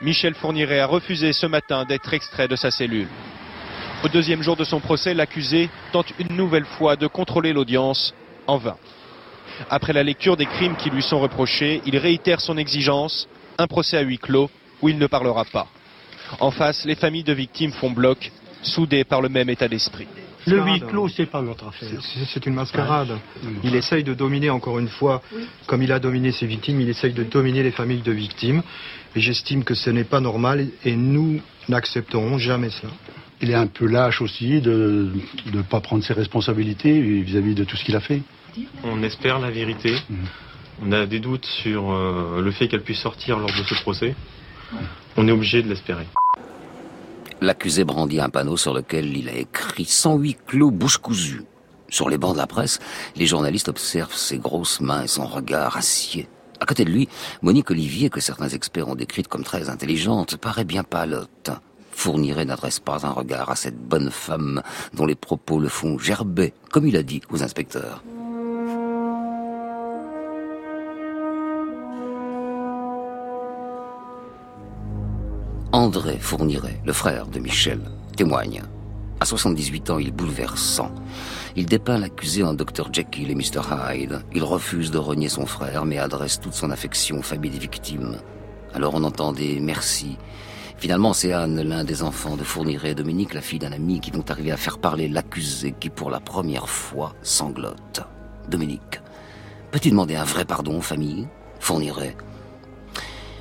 [0.00, 3.08] Michel Fourniret a refusé ce matin d'être extrait de sa cellule.
[4.04, 8.14] Au deuxième jour de son procès, l'accusé tente une nouvelle fois de contrôler l'audience
[8.46, 8.76] en vain.
[9.70, 13.96] Après la lecture des crimes qui lui sont reprochés, il réitère son exigence, un procès
[13.96, 14.50] à huis clos
[14.82, 15.66] où il ne parlera pas.
[16.38, 18.30] En face, les familles de victimes font bloc,
[18.62, 20.06] soudées par le même état d'esprit.
[20.48, 21.88] Le huis clos, c'est pas notre affaire.
[22.32, 23.18] C'est une mascarade.
[23.64, 25.22] Il essaye de dominer encore une fois,
[25.66, 28.62] comme il a dominé ses victimes, il essaye de dominer les familles de victimes.
[29.16, 32.92] Et j'estime que ce n'est pas normal et nous n'accepterons jamais cela.
[33.40, 35.12] Il est un peu lâche aussi de
[35.52, 38.22] ne pas prendre ses responsabilités vis-à-vis de tout ce qu'il a fait.
[38.82, 39.94] On espère la vérité.
[40.82, 44.14] On a des doutes sur euh, le fait qu'elle puisse sortir lors de ce procès.
[45.16, 46.06] On est obligé de l'espérer.
[47.40, 51.42] L'accusé brandit un panneau sur lequel il a écrit 108 clos bouche cousue.
[51.88, 52.80] Sur les bancs de la presse,
[53.14, 56.28] les journalistes observent ses grosses mains et son regard acier.
[56.60, 57.08] À côté de lui,
[57.42, 61.50] Monique Olivier, que certains experts ont décrite comme très intelligente, paraît bien pâlotte.
[61.92, 66.52] Fourniret n'adresse pas un regard à cette bonne femme dont les propos le font gerber,
[66.70, 68.02] comme il a dit aux inspecteurs.
[75.78, 77.78] André Fourniret, le frère de Michel,
[78.16, 78.64] témoigne.
[79.20, 80.90] À 78 ans, il est bouleversant.
[81.54, 84.22] Il dépeint l'accusé en Dr Jekyll et Mr Hyde.
[84.34, 88.16] Il refuse de renier son frère, mais adresse toute son affection aux familles des victimes.
[88.74, 90.18] Alors on entend des merci.
[90.78, 94.10] Finalement, c'est Anne, l'un des enfants de Fourniret et Dominique, la fille d'un ami, qui
[94.10, 98.00] vont arriver à faire parler l'accusé qui, pour la première fois, sanglote.
[98.48, 99.00] Dominique,
[99.70, 101.28] peux-tu demander un vrai pardon aux familles
[101.60, 102.16] Fourniret,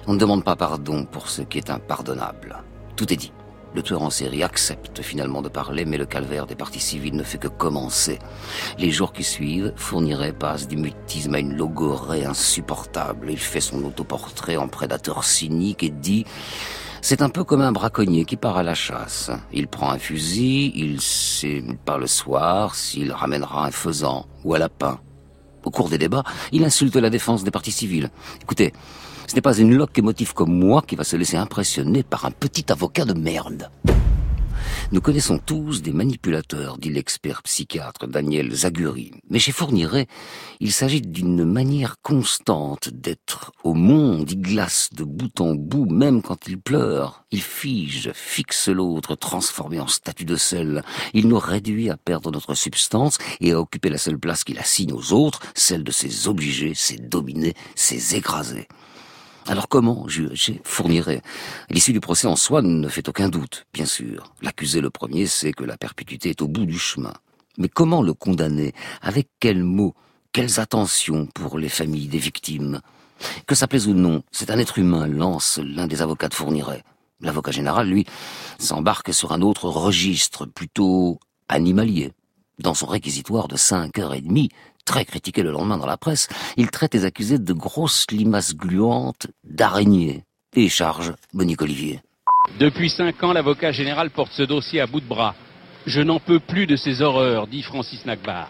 [0.07, 2.63] on ne demande pas pardon pour ce qui est impardonnable.
[2.95, 3.33] Tout est dit.
[3.75, 7.23] Le tueur en série accepte finalement de parler, mais le calvaire des parties civiles ne
[7.23, 8.17] fait que commencer.
[8.79, 13.29] Les jours qui suivent, Fourniret passe du mutisme à une logorée insupportable.
[13.29, 16.25] Il fait son autoportrait en prédateur cynique et dit
[17.01, 19.29] c'est un peu comme un braconnier qui part à la chasse.
[19.53, 24.59] Il prend un fusil, il sait pas le soir s'il ramènera un faisan ou un
[24.59, 24.99] lapin.
[25.63, 28.09] Au cours des débats, il insulte la défense des parties civiles.
[28.41, 28.73] Écoutez,
[29.27, 32.71] ce n'est pas une locomotive comme moi qui va se laisser impressionner par un petit
[32.71, 33.69] avocat de merde.
[34.93, 39.11] Nous connaissons tous des manipulateurs, dit l'expert psychiatre Daniel Zaguri.
[39.29, 40.07] Mais chez Fourniret,
[40.61, 44.31] il s'agit d'une manière constante d'être au monde.
[44.31, 47.25] Il glace de bout en bout, même quand il pleure.
[47.31, 50.83] Il fige, fixe l'autre, transformé en statue de sel.
[51.13, 54.93] Il nous réduit à perdre notre substance et à occuper la seule place qu'il assigne
[54.93, 58.69] aux autres, celle de ses obligés, ses dominés, ses écrasés.
[59.49, 61.21] Alors comment juger fournirait
[61.69, 64.33] L'issue du procès en soi ne fait aucun doute, bien sûr.
[64.41, 67.13] L'accusé le premier sait que la perpétuité est au bout du chemin.
[67.57, 68.73] Mais comment le condamner?
[69.01, 69.95] Avec quels mots?
[70.33, 72.81] Quelles attentions pour les familles des victimes?
[73.47, 76.83] Que ça plaise ou non, c'est un être humain, lance l'un des avocats de Fourniret.
[77.21, 78.05] L'avocat général, lui,
[78.59, 82.11] s'embarque sur un autre registre, plutôt animalier.
[82.59, 84.49] Dans son réquisitoire de cinq heures et demie,
[84.87, 89.27] très critiqué le lendemain dans la presse, il traite les accusés de grosses limaces gluantes,
[89.43, 90.23] d'araignées,
[90.55, 91.99] et charge Monique Olivier.
[92.57, 95.35] Depuis cinq ans, l'avocat général porte ce dossier à bout de bras.
[95.85, 98.49] Je n'en peux plus de ces horreurs, dit Francis Nagbar.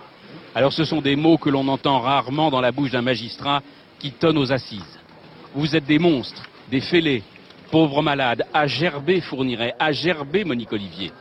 [0.55, 3.61] Alors ce sont des mots que l'on entend rarement dans la bouche d'un magistrat
[3.99, 4.99] qui tonne aux assises.
[5.55, 7.23] Vous êtes des monstres, des fêlés,
[7.71, 11.11] pauvres malades, à gerber fournirait, à gerber Monique Olivier.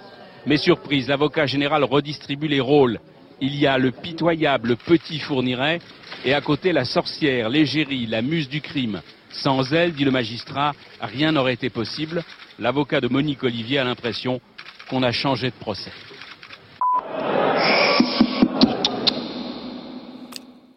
[0.44, 3.00] Mais surprise, l'avocat général redistribue les rôles
[3.40, 5.80] il y a le pitoyable petit Fourniret
[6.24, 9.02] et à côté la sorcière, l'égérie, la muse du crime.
[9.30, 12.22] Sans elle, dit le magistrat, rien n'aurait été possible.
[12.58, 14.40] L'avocat de Monique Olivier a l'impression
[14.88, 15.92] qu'on a changé de procès.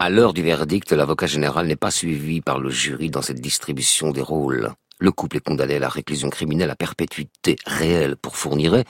[0.01, 4.11] À l'heure du verdict, l'avocat général n'est pas suivi par le jury dans cette distribution
[4.11, 4.71] des rôles.
[5.01, 8.83] Le couple est condamné à la réclusion criminelle à perpétuité réelle pour Fourniret,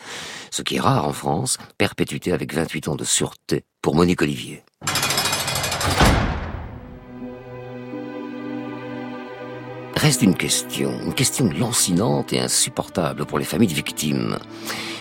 [0.50, 4.64] ce qui est rare en France, perpétuité avec 28 ans de sûreté pour Monique Olivier.
[9.96, 14.40] Reste une question, une question lancinante et insupportable pour les familles de victimes.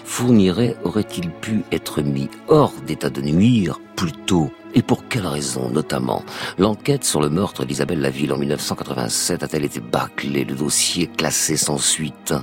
[0.04, 5.70] Fourniret aurait-il pu être mis hors d'état de nuire plus tôt Et pour quelle raison,
[5.70, 6.22] notamment?
[6.59, 11.78] L'enquête sur le meurtre d'Isabelle Laville en 1987 a-t-elle été bâclée, le dossier classé sans
[11.78, 12.35] suite?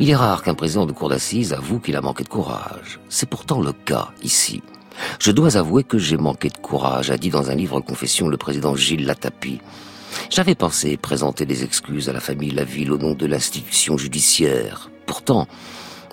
[0.00, 3.00] Il est rare qu'un président de cour d'assises avoue qu'il a manqué de courage.
[3.08, 4.62] C'est pourtant le cas ici.
[5.20, 8.36] Je dois avouer que j'ai manqué de courage, a dit dans un livre confession le
[8.36, 9.60] président Gilles Latapi.
[10.30, 14.90] J'avais pensé présenter des excuses à la famille Laville au nom de l'institution judiciaire.
[15.06, 15.46] Pourtant,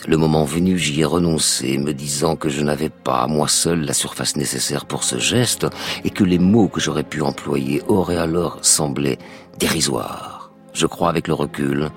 [0.08, 3.94] le moment venu, j'y ai renoncé, me disant que je n'avais pas, moi seul, la
[3.94, 5.68] surface nécessaire pour ce geste,
[6.04, 9.20] et que les mots que j'aurais pu employer auraient alors semblé
[9.60, 10.52] dérisoires.
[10.74, 11.90] Je crois avec le recul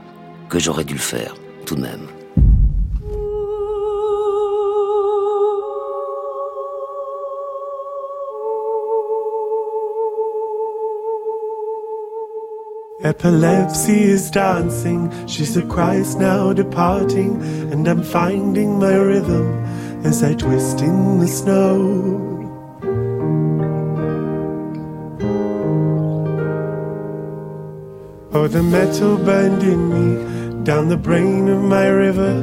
[0.49, 2.07] que j'aurais dû le faire, tout de même.
[13.05, 17.37] Epilepsy is dancing, she's a Christ now departing,
[17.71, 19.63] and I'm finding my rhythm
[20.07, 22.41] as I twist in the snow.
[28.33, 32.43] Oh, the metal burned in me down the brain of my river.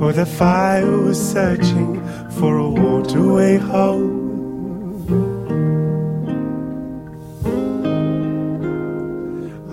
[0.00, 2.02] Oh, the fire was searching
[2.40, 4.21] for a waterway home.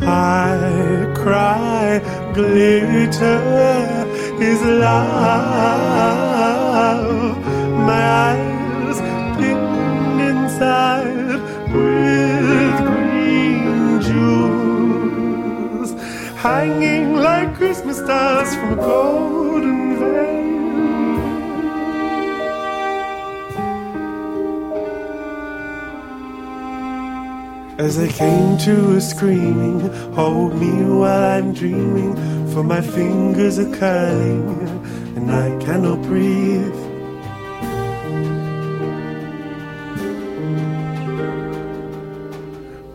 [0.10, 2.02] I cry,
[2.34, 3.42] glitter
[4.42, 6.18] is love.
[7.90, 9.00] My eyes
[9.38, 11.40] pinned inside
[11.74, 15.92] with green jewels,
[16.36, 19.39] hanging like Christmas stars from a golden
[27.80, 29.80] As I came to a screaming,
[30.14, 32.14] hold me while I'm dreaming,
[32.52, 34.60] for my fingers are curling
[35.16, 36.76] and I cannot breathe.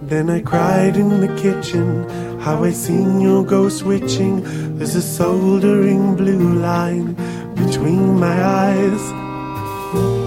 [0.02, 2.06] Then I cried in the kitchen,
[2.40, 4.42] how I seen you go switching.
[4.76, 7.14] There's a soldering blue line
[7.54, 10.23] between my eyes.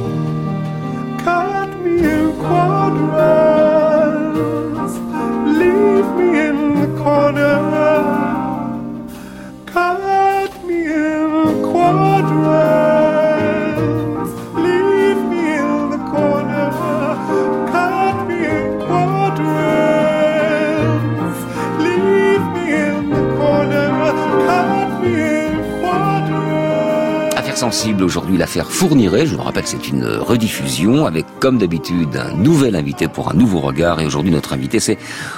[28.01, 29.27] Aujourd'hui, l'affaire Fourniret.
[29.27, 33.35] Je vous rappelle que c'est une rediffusion avec, comme d'habitude, un nouvel invité pour un
[33.35, 33.99] nouveau regard.
[33.99, 34.97] Et aujourd'hui, notre invité, c'est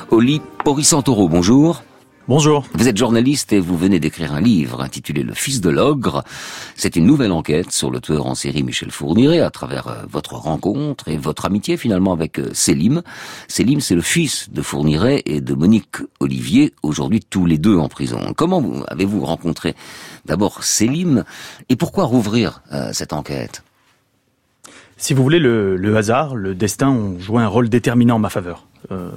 [0.09, 1.27] Oli Porissantoro.
[1.27, 1.83] Bonjour.
[2.29, 2.63] Bonjour.
[2.75, 6.23] Vous êtes journaliste et vous venez d'écrire un livre intitulé Le fils de l'ogre.
[6.75, 10.35] C'est une nouvelle enquête sur le tueur en série Michel Fourniret à travers euh, votre
[10.35, 13.01] rencontre et votre amitié finalement avec euh, Selim.
[13.47, 17.89] Selim, c'est le fils de Fourniret et de Monique Olivier, aujourd'hui tous les deux en
[17.89, 18.19] prison.
[18.37, 19.73] Comment vous- avez-vous rencontré
[20.27, 21.23] d'abord Selim
[21.67, 23.63] et pourquoi rouvrir euh, cette enquête?
[24.97, 28.29] Si vous voulez, le, le hasard, le destin ont joué un rôle déterminant en ma
[28.29, 28.67] faveur.
[28.91, 29.09] Euh,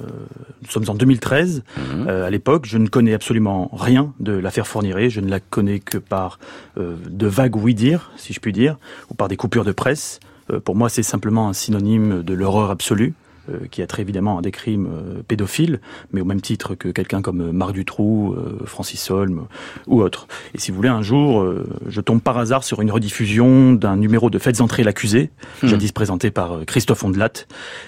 [0.61, 1.63] nous sommes en 2013.
[2.07, 5.09] Euh, à l'époque, je ne connais absolument rien de l'affaire Fourniret.
[5.09, 6.39] Je ne la connais que par
[6.77, 8.77] euh, de vagues oui-dire, si je puis dire,
[9.09, 10.19] ou par des coupures de presse.
[10.65, 13.13] Pour moi, c'est simplement un synonyme de l'horreur absolue.
[13.49, 15.79] Euh, qui a trait évidemment à des crimes euh, pédophiles,
[16.11, 19.41] mais au même titre que quelqu'un comme euh, Marc Dutroux, Francis Solm euh,
[19.87, 20.27] ou autre.
[20.53, 21.45] Et si vous voulez, un jour,
[21.87, 25.67] je tombe par hasard sur une rediffusion d'un numéro de Faites entrer l'accusé, Hmm.
[25.67, 27.45] jadis présenté par Christophe Ondelat.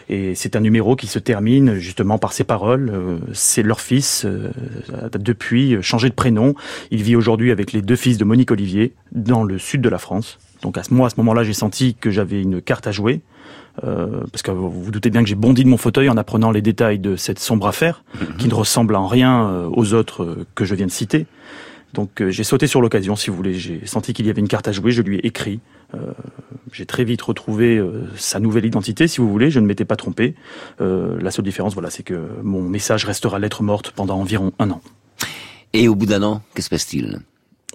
[0.10, 2.92] Et c'est un numéro qui se termine justement par ces paroles.
[3.34, 4.26] c'est leur fils,
[5.14, 6.54] depuis changé de prénom.
[6.92, 9.98] Il vit aujourd'hui avec les deux fils de Monique Olivier dans le sud de la
[9.98, 10.38] France.
[10.62, 13.22] Donc à ce, moi, à ce moment-là, j'ai senti que j'avais une carte à jouer.
[13.84, 16.50] Euh, parce que vous vous doutez bien que j'ai bondi de mon fauteuil en apprenant
[16.52, 18.04] les détails de cette sombre affaire,
[18.38, 21.26] qui ne ressemble en rien euh, aux autres euh, que je viens de citer.
[21.96, 23.54] Donc euh, j'ai sauté sur l'occasion, si vous voulez.
[23.56, 25.62] J'ai senti qu'il y avait une carte à jouer, je lui ai écrit.
[25.96, 26.12] Euh,
[26.72, 29.50] j'ai très vite retrouvé euh, sa nouvelle identité, si vous voulez.
[29.50, 30.36] Je ne m'étais pas trompé.
[30.80, 34.82] La seule différence, voilà, c'est que mon message restera lettre morte pendant environ un an.
[35.74, 37.20] Et au bout d'un an, que se passe-t-il?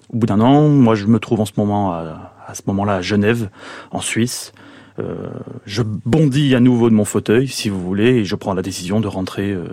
[0.09, 2.95] Au bout d'un an, moi, je me trouve en ce moment à, à ce moment-là
[2.95, 3.49] à Genève,
[3.91, 4.51] en Suisse.
[4.99, 5.29] Euh,
[5.65, 8.99] je bondis à nouveau de mon fauteuil, si vous voulez, et je prends la décision
[8.99, 9.65] de rentrer euh,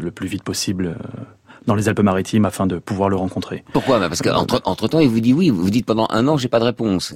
[0.00, 1.20] le plus vite possible euh,
[1.66, 3.62] dans les Alpes-Maritimes afin de pouvoir le rencontrer.
[3.74, 4.00] Pourquoi?
[4.00, 5.50] Parce qu'entre entre temps, il vous dit oui.
[5.50, 7.14] Vous dites pendant un an, j'ai pas de réponse.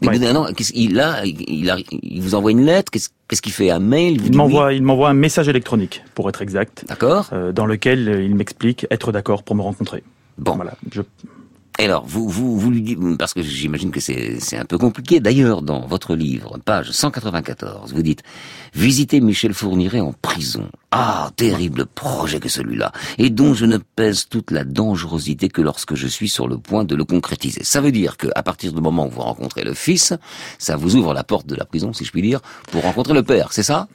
[0.00, 0.26] Mais Ouais.
[0.26, 2.90] un an, il, a, il, a- il vous envoie une lettre.
[2.90, 3.70] Qu'est-ce qu'est-ce qu'il fait?
[3.70, 6.84] Un mail Il m'envoie, il m'envoie un message électronique, pour être exact.
[6.88, 7.30] D'accord.
[7.54, 10.02] dans lequel il m'explique être d'accord pour me rencontrer.
[10.38, 10.54] Bon.
[10.56, 10.74] Voilà.
[10.92, 11.00] Je,
[11.78, 15.20] Et alors, vous, vous, vous lui dites, parce que j'imagine que c'est un peu compliqué.
[15.20, 18.22] D'ailleurs, dans votre livre, page 194, vous dites
[18.74, 20.70] visiter Michel Fourniret en prison.
[20.90, 25.94] Ah, terrible projet que celui-là, et dont je ne pèse toute la dangerosité que lorsque
[25.94, 27.62] je suis sur le point de le concrétiser.
[27.64, 30.14] Ça veut dire que à partir du moment où vous rencontrez le fils,
[30.58, 32.40] ça vous ouvre la porte de la prison, si je puis dire,
[32.72, 33.52] pour rencontrer le père.
[33.52, 33.88] C'est ça?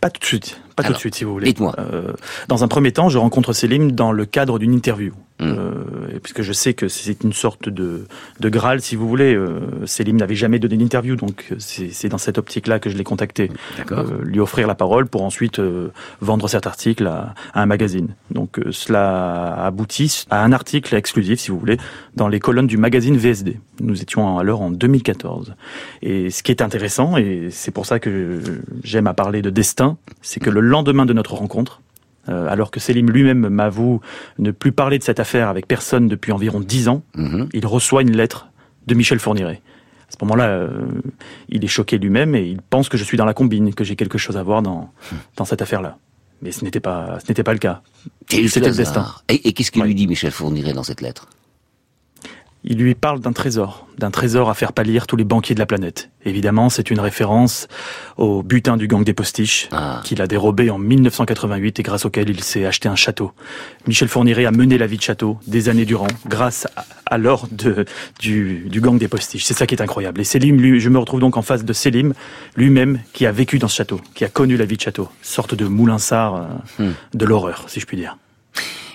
[0.00, 0.58] Pas tout de suite.
[0.82, 1.46] Pas tout de suite, si vous voulez.
[1.46, 1.74] dites-moi.
[1.78, 2.12] Euh,
[2.48, 5.12] dans un premier temps, je rencontre Selim dans le cadre d'une interview.
[5.40, 5.54] Hmm.
[5.56, 8.04] Euh, puisque je sais que c'est une sorte de,
[8.40, 9.34] de Graal, si vous voulez.
[9.34, 13.04] Euh, Selim n'avait jamais donné d'interview, donc euh, c'est dans cette optique-là que je l'ai
[13.04, 13.50] contacté.
[14.22, 15.60] Lui offrir la parole pour ensuite
[16.20, 18.14] vendre cet article à, à un magazine.
[18.30, 21.78] Donc cela aboutit à un article exclusif, si vous voulez,
[22.16, 23.58] dans les colonnes du magazine VSD.
[23.80, 25.54] Nous étions alors en 2014.
[26.02, 28.40] Et ce qui est intéressant, et c'est pour ça que
[28.84, 31.82] j'aime à parler de destin, c'est que le lendemain de notre rencontre,
[32.28, 34.00] euh, alors que Selim lui-même m'avoue
[34.38, 37.48] ne plus parler de cette affaire avec personne depuis environ dix ans, Mhm.
[37.52, 38.48] il reçoit une lettre
[38.86, 39.60] de Michel Fourniret.
[40.08, 40.68] À ce moment-là, euh,
[41.48, 43.94] il est choqué lui-même et il pense que je suis dans la combine, que j'ai
[43.96, 44.90] quelque chose à voir dans,
[45.36, 45.98] dans cette affaire-là.
[46.42, 47.82] Mais ce n'était pas, ce n'était pas le cas.
[48.28, 49.00] Quel C'était le destin.
[49.02, 49.24] hasard.
[49.28, 51.28] Et, et qu'est-ce qu'il lui dit, Michel Fourniret, dans cette lettre?
[52.62, 55.66] Il lui parle d'un trésor, d'un trésor à faire pâlir tous les banquiers de la
[55.66, 56.10] planète.
[56.26, 57.68] Évidemment, c'est une référence
[58.18, 59.70] au butin du gang des postiches,
[60.04, 63.32] qu'il a dérobé en 1988 et grâce auquel il s'est acheté un château.
[63.86, 66.66] Michel Fourniret a mené la vie de château des années durant, grâce
[67.06, 67.48] à, l'or
[68.20, 69.44] du, du gang des postiches.
[69.44, 70.20] C'est ça qui est incroyable.
[70.20, 72.12] Et Selim, lui, je me retrouve donc en face de Selim,
[72.56, 75.08] lui-même, qui a vécu dans ce château, qui a connu la vie de château.
[75.22, 76.48] Sorte de moulinsard
[76.80, 78.18] euh, de l'horreur, si je puis dire.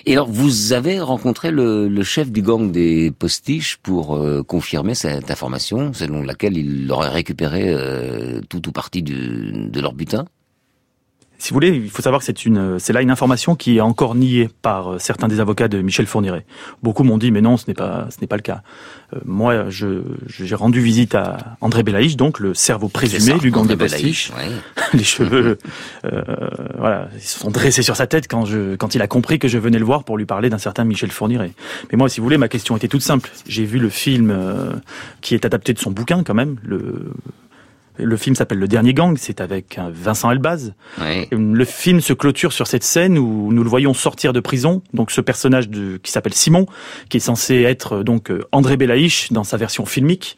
[0.08, 4.94] Et alors, vous avez rencontré le, le chef du gang des postiches pour euh, confirmer
[4.94, 10.24] cette information, selon laquelle il aurait récupéré euh, tout ou partie du, de leur butin?
[11.38, 13.80] Si vous voulez, il faut savoir que c'est une, c'est là une information qui est
[13.80, 16.46] encore niée par euh, certains des avocats de Michel Fourniret.
[16.82, 18.62] Beaucoup m'ont dit, mais non, ce n'est pas, ce n'est pas le cas.
[19.14, 23.50] Euh, moi, je, j'ai rendu visite à André Belaïch, donc le cerveau présumé ça, du
[23.50, 24.32] gang postiches.
[24.32, 24.82] Belaïch, ouais.
[24.94, 25.58] Les cheveux,
[26.04, 26.22] euh,
[26.78, 29.48] voilà, ils se sont dressés sur sa tête quand je, quand il a compris que
[29.48, 31.52] je venais le voir pour lui parler d'un certain Michel Fourniret.
[31.90, 33.30] Mais moi, si vous voulez, ma question était toute simple.
[33.46, 34.72] J'ai vu le film euh,
[35.20, 37.12] qui est adapté de son bouquin, quand même, le,
[37.98, 40.74] le film s'appelle Le Dernier Gang, c'est avec euh, Vincent Elbaz.
[41.00, 41.28] Ouais.
[41.30, 44.82] Et Le film se clôture sur cette scène où nous le voyons sortir de prison.
[44.94, 46.66] Donc ce personnage de, qui s'appelle Simon,
[47.08, 50.36] qui est censé être euh, donc euh, André Belaïch dans sa version filmique,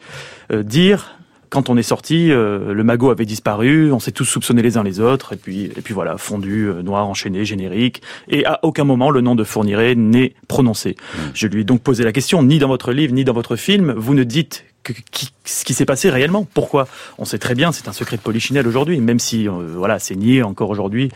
[0.53, 1.19] euh, dire
[1.51, 4.83] quand on est sorti, euh, le magot avait disparu, on s'est tous soupçonnés les uns
[4.83, 8.85] les autres, et puis et puis voilà, fondu, euh, noir, enchaîné, générique, et à aucun
[8.85, 10.97] moment le nom de Fourniret n'est prononcé.
[11.35, 13.93] Je lui ai donc posé la question, ni dans votre livre, ni dans votre film,
[13.97, 16.47] vous ne dites que, qui- ce qui s'est passé réellement.
[16.55, 16.89] Pourquoi?
[17.19, 20.15] On sait très bien, c'est un secret de polichinelle aujourd'hui, même si euh, voilà, c'est
[20.17, 21.11] nié encore aujourd'hui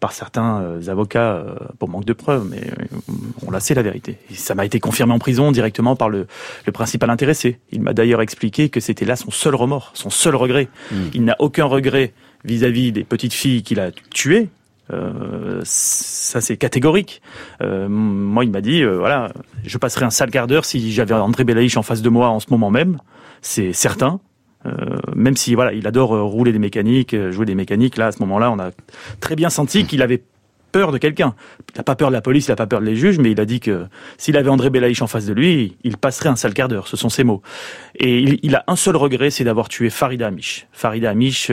[0.00, 2.60] par certains euh, avocats euh, pour manque de preuves, mais
[3.44, 4.16] on la sait la vérité.
[4.30, 6.28] Et ça m'a été confirmé en prison directement par le,
[6.66, 7.58] le principal intéressé.
[7.72, 10.68] Il m'a d'ailleurs expliqué que c'était là son seul remords, son seul regret.
[11.14, 12.12] Il n'a aucun regret
[12.44, 14.48] vis-à-vis des petites filles qu'il a tuées.
[14.92, 17.20] Euh, ça c'est catégorique.
[17.60, 19.32] Euh, moi, il m'a dit, euh, voilà,
[19.64, 22.38] je passerais un sale quart d'heure si j'avais André Belaïch en face de moi en
[22.40, 22.98] ce moment même.
[23.42, 24.20] C'est certain.
[24.66, 27.96] Euh, même si voilà, il adore euh, rouler des mécaniques, euh, jouer des mécaniques.
[27.96, 28.70] Là, à ce moment-là, on a
[29.20, 30.22] très bien senti qu'il avait
[30.72, 31.34] peur de quelqu'un.
[31.74, 33.40] Il n'a pas peur de la police, il n'a pas peur des juges, mais il
[33.40, 33.86] a dit que
[34.18, 36.88] s'il avait André Belaïch en face de lui, il passerait un sale quart d'heure.
[36.88, 37.40] Ce sont ses mots.
[37.94, 40.66] Et il, a un seul regret, c'est d'avoir tué Farida Amish.
[40.72, 41.50] Farida Amish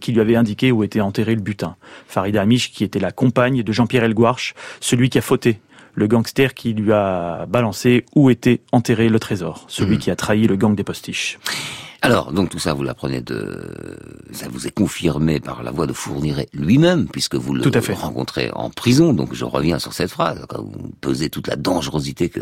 [0.00, 1.76] qui lui avait indiqué où était enterré le butin.
[2.06, 5.60] Farida Amish qui était la compagne de Jean-Pierre Elguarch, celui qui a fauté.
[5.98, 10.46] Le gangster qui lui a balancé où était enterré le trésor, celui qui a trahi
[10.46, 11.40] le gang des postiches.
[12.02, 13.68] Alors, donc tout ça, vous l'apprenez de...
[14.30, 17.80] Ça vous est confirmé par la voix de Fourniret lui-même, puisque vous le Tout à
[17.80, 17.94] fait.
[17.94, 19.12] rencontrez en prison.
[19.12, 22.40] Donc je reviens sur cette phrase, quand vous pesez toute la dangerosité que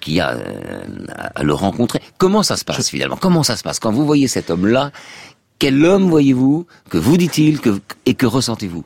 [0.00, 0.82] qu'il y a euh,
[1.36, 2.00] à le rencontrer.
[2.18, 3.16] Comment ça se passe finalement?
[3.16, 3.78] Comment ça se passe?
[3.78, 4.90] Quand vous voyez cet homme-là,
[5.60, 8.84] quel homme voyez-vous Que vous dit-il que, Et que ressentez-vous?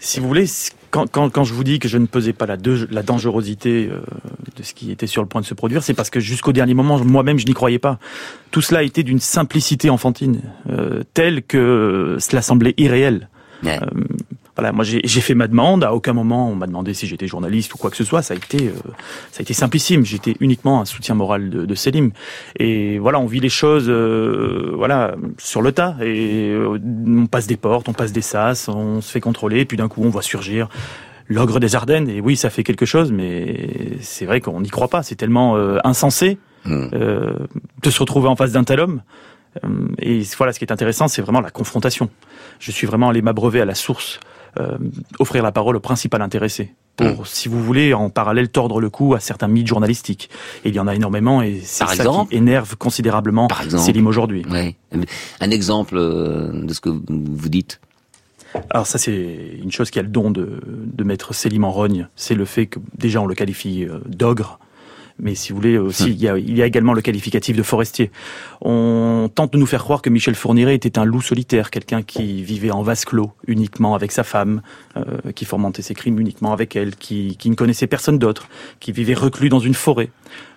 [0.00, 0.46] Si vous voulez,
[0.90, 3.88] quand, quand, quand je vous dis que je ne pesais pas la, de- la dangerosité
[3.92, 4.00] euh,
[4.56, 6.74] de ce qui était sur le point de se produire, c'est parce que jusqu'au dernier
[6.74, 7.98] moment, moi-même, je n'y croyais pas.
[8.50, 13.28] Tout cela était d'une simplicité enfantine, euh, telle que cela semblait irréel.
[13.82, 13.86] Euh,
[14.60, 15.84] voilà, moi j'ai fait ma demande.
[15.84, 18.22] À aucun moment on m'a demandé si j'étais journaliste ou quoi que ce soit.
[18.22, 18.72] Ça a été, euh,
[19.32, 20.04] ça a été simplissime.
[20.04, 22.10] J'étais uniquement un soutien moral de, de Selim.
[22.58, 25.96] Et voilà, on vit les choses, euh, voilà, sur le tas.
[26.02, 29.60] Et euh, on passe des portes, on passe des sas, on se fait contrôler.
[29.60, 30.68] Et puis d'un coup, on voit surgir
[31.28, 32.08] l'ogre des Ardennes.
[32.10, 35.02] Et oui, ça fait quelque chose, mais c'est vrai qu'on n'y croit pas.
[35.02, 36.88] C'est tellement euh, insensé Hmm.
[36.92, 37.32] euh,
[37.82, 39.02] de se retrouver en face d'un tel homme.
[39.64, 42.10] Euh, et voilà, ce qui est intéressant, c'est vraiment la confrontation.
[42.58, 44.20] Je suis vraiment allé m'abreuver à la source,
[44.58, 44.78] euh,
[45.18, 46.74] offrir la parole au principal intéressé.
[46.96, 50.28] Pour, si vous voulez, en parallèle, tordre le cou à certains mythes journalistiques.
[50.64, 54.06] Et il y en a énormément, et c'est ça exemple qui énerve considérablement exemple Célim
[54.06, 54.44] aujourd'hui.
[55.40, 57.80] Un exemple euh, de ce que vous dites
[58.68, 62.08] Alors ça, c'est une chose qui a le don de, de mettre Célim en rogne.
[62.16, 64.58] C'est le fait que déjà on le qualifie euh, d'ogre.
[65.22, 67.62] Mais si vous voulez aussi, il y, a, il y a également le qualificatif de
[67.62, 68.10] forestier.
[68.60, 72.42] On tente de nous faire croire que Michel Fourniret était un loup solitaire, quelqu'un qui
[72.42, 74.62] vivait en vase clos uniquement avec sa femme,
[74.96, 78.48] euh, qui fomentait ses crimes uniquement avec elle, qui, qui ne connaissait personne d'autre,
[78.80, 80.10] qui vivait reclus dans une forêt.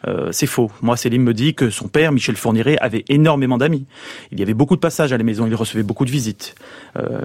[0.07, 0.72] Euh, c'est faux.
[0.82, 3.86] Moi, Céline me dit que son père, Michel Fourniret, avait énormément d'amis.
[4.32, 6.55] Il y avait beaucoup de passages à la maison, il recevait beaucoup de visites.
[6.97, 7.22] Euh,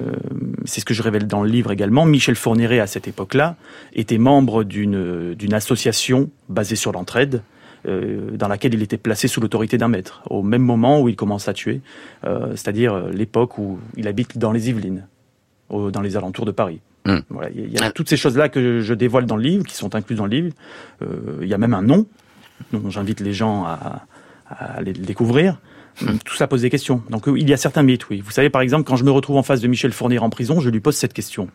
[0.65, 2.05] c'est ce que je révèle dans le livre également.
[2.05, 3.57] Michel Fourniret, à cette époque-là,
[3.95, 7.43] était membre d'une d'une association basée sur l'entraide,
[7.87, 11.17] euh, dans laquelle il était placé sous l'autorité d'un maître, au même moment où il
[11.17, 11.81] commence à tuer,
[12.25, 15.07] euh, c'est-à-dire euh, l'époque où il habite dans les Yvelines,
[15.69, 16.81] au- dans les alentours de Paris.
[17.07, 17.19] Hmm.
[17.31, 19.43] Voilà, il y a- il y a toutes ces choses-là que je dévoile dans le
[19.43, 20.55] livre, qui sont incluses dans le livre.
[21.03, 22.07] Euh, il y a même un nom,
[22.73, 24.05] dont j'invite les gens à,
[24.49, 25.59] à aller le découvrir.
[26.25, 27.03] Tout ça pose des questions.
[27.11, 28.21] Donc il y a certains mythes, oui.
[28.21, 30.61] Vous savez, par exemple, quand je me retrouve en face de Michel Fournier en prison,
[30.61, 31.49] je lui pose cette question.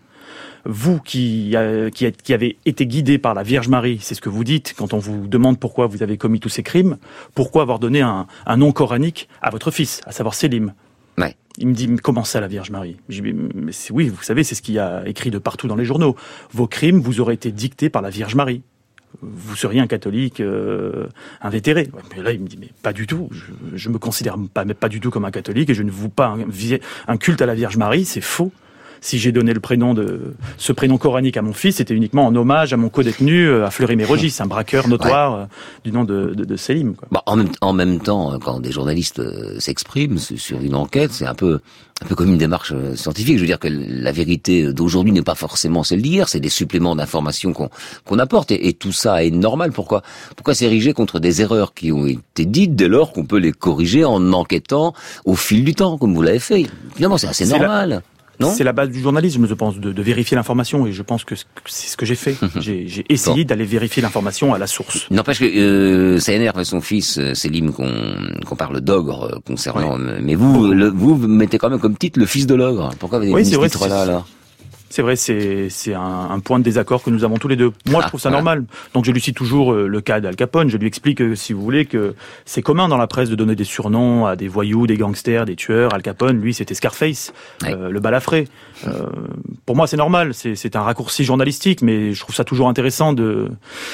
[0.65, 4.21] Vous qui, euh, qui, êtes- qui avez été guidé par la Vierge Marie, c'est ce
[4.21, 6.97] que vous dites quand on vous demande pourquoi vous avez commis tous ces crimes,
[7.35, 10.73] pourquoi avoir donné un, un nom coranique à votre fils, à savoir Sélim
[11.19, 11.35] Ouais.
[11.59, 12.97] il me dit, mais comment ça, la Vierge Marie?
[13.09, 15.75] Je dis, mais oui, vous savez, c'est ce qu'il y a écrit de partout dans
[15.75, 16.15] les journaux.
[16.53, 18.63] Vos crimes vous auraient été dictés par la Vierge Marie.
[19.21, 21.05] Vous seriez un catholique euh,
[21.39, 21.91] invétéré.
[22.17, 23.29] Mais là, il me dit, mais pas du tout.
[23.31, 23.43] Je,
[23.77, 26.09] je me considère pas, mais pas du tout comme un catholique et je ne voue
[26.09, 26.35] pas
[27.07, 28.05] un culte à la Vierge Marie.
[28.05, 28.51] C'est faux.
[29.05, 32.33] Si j'ai donné le prénom de ce prénom coranique à mon fils, c'était uniquement en
[32.37, 35.45] hommage à mon co-détenu, euh, à Fleury-Mérogis, un braqueur notoire euh,
[35.83, 36.95] du nom de, de, de Sélim.
[36.95, 37.09] quoi.
[37.11, 41.11] Bah, en, même, en même temps, quand des journalistes euh, s'expriment su- sur une enquête,
[41.11, 41.59] c'est un peu,
[42.01, 43.35] un peu comme une démarche euh, scientifique.
[43.35, 46.95] Je veux dire que la vérité d'aujourd'hui n'est pas forcément celle d'hier, c'est des suppléments
[46.95, 47.69] d'informations qu'on
[48.05, 49.73] qu'on apporte, et, et tout ça est normal.
[49.73, 50.01] Pourquoi,
[50.37, 54.05] pourquoi s'ériger contre des erreurs qui ont été dites dès lors qu'on peut les corriger
[54.05, 54.93] en enquêtant
[55.25, 56.67] au fil du temps, comme vous l'avez fait?
[56.95, 58.01] Finalement, c'est assez la- normal.
[58.51, 61.35] C'est la base du journalisme, je pense, de, de vérifier l'information, et je pense que
[61.65, 62.35] c'est ce que j'ai fait.
[62.59, 65.07] J'ai j'ai essayé d'aller vérifier l'information à la source.
[65.11, 69.97] N'empêche que euh, ça énerve son fils euh, Selim qu'on parle d'ogre euh, concernant.
[69.97, 72.89] Mais vous, le, vous mettez quand même comme titre le fils de l'ogre.
[72.99, 74.27] Pourquoi vous avez Oui, mis ce titre-là alors?
[74.95, 77.71] C'est vrai, c'est c'est un, un point de désaccord que nous avons tous les deux.
[77.89, 78.43] Moi, je Ah, trouve ça voilà.
[78.43, 78.65] normal.
[78.93, 80.69] Donc, je lui cite toujours euh, le cas d'Al Capone.
[80.69, 82.13] Je lui explique, euh, si vous voulez, que
[82.45, 85.55] c'est commun dans la presse de donner des surnoms à des voyous, des gangsters, des
[85.55, 85.95] tueurs.
[85.95, 87.33] Al Capone, lui, c'était Scarface,
[87.63, 88.47] euh, le balafré.
[88.85, 89.07] Euh,
[89.65, 90.35] pour moi, c'est normal.
[90.35, 93.49] C'est c'est un raccourci journalistique, mais je trouve ça toujours intéressant de,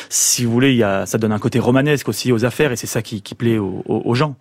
[0.10, 2.76] si vous voulez, il y a, ça donne un côté romanesque aussi aux affaires, et
[2.76, 4.36] c'est ça qui, qui plaît aux- aux gens.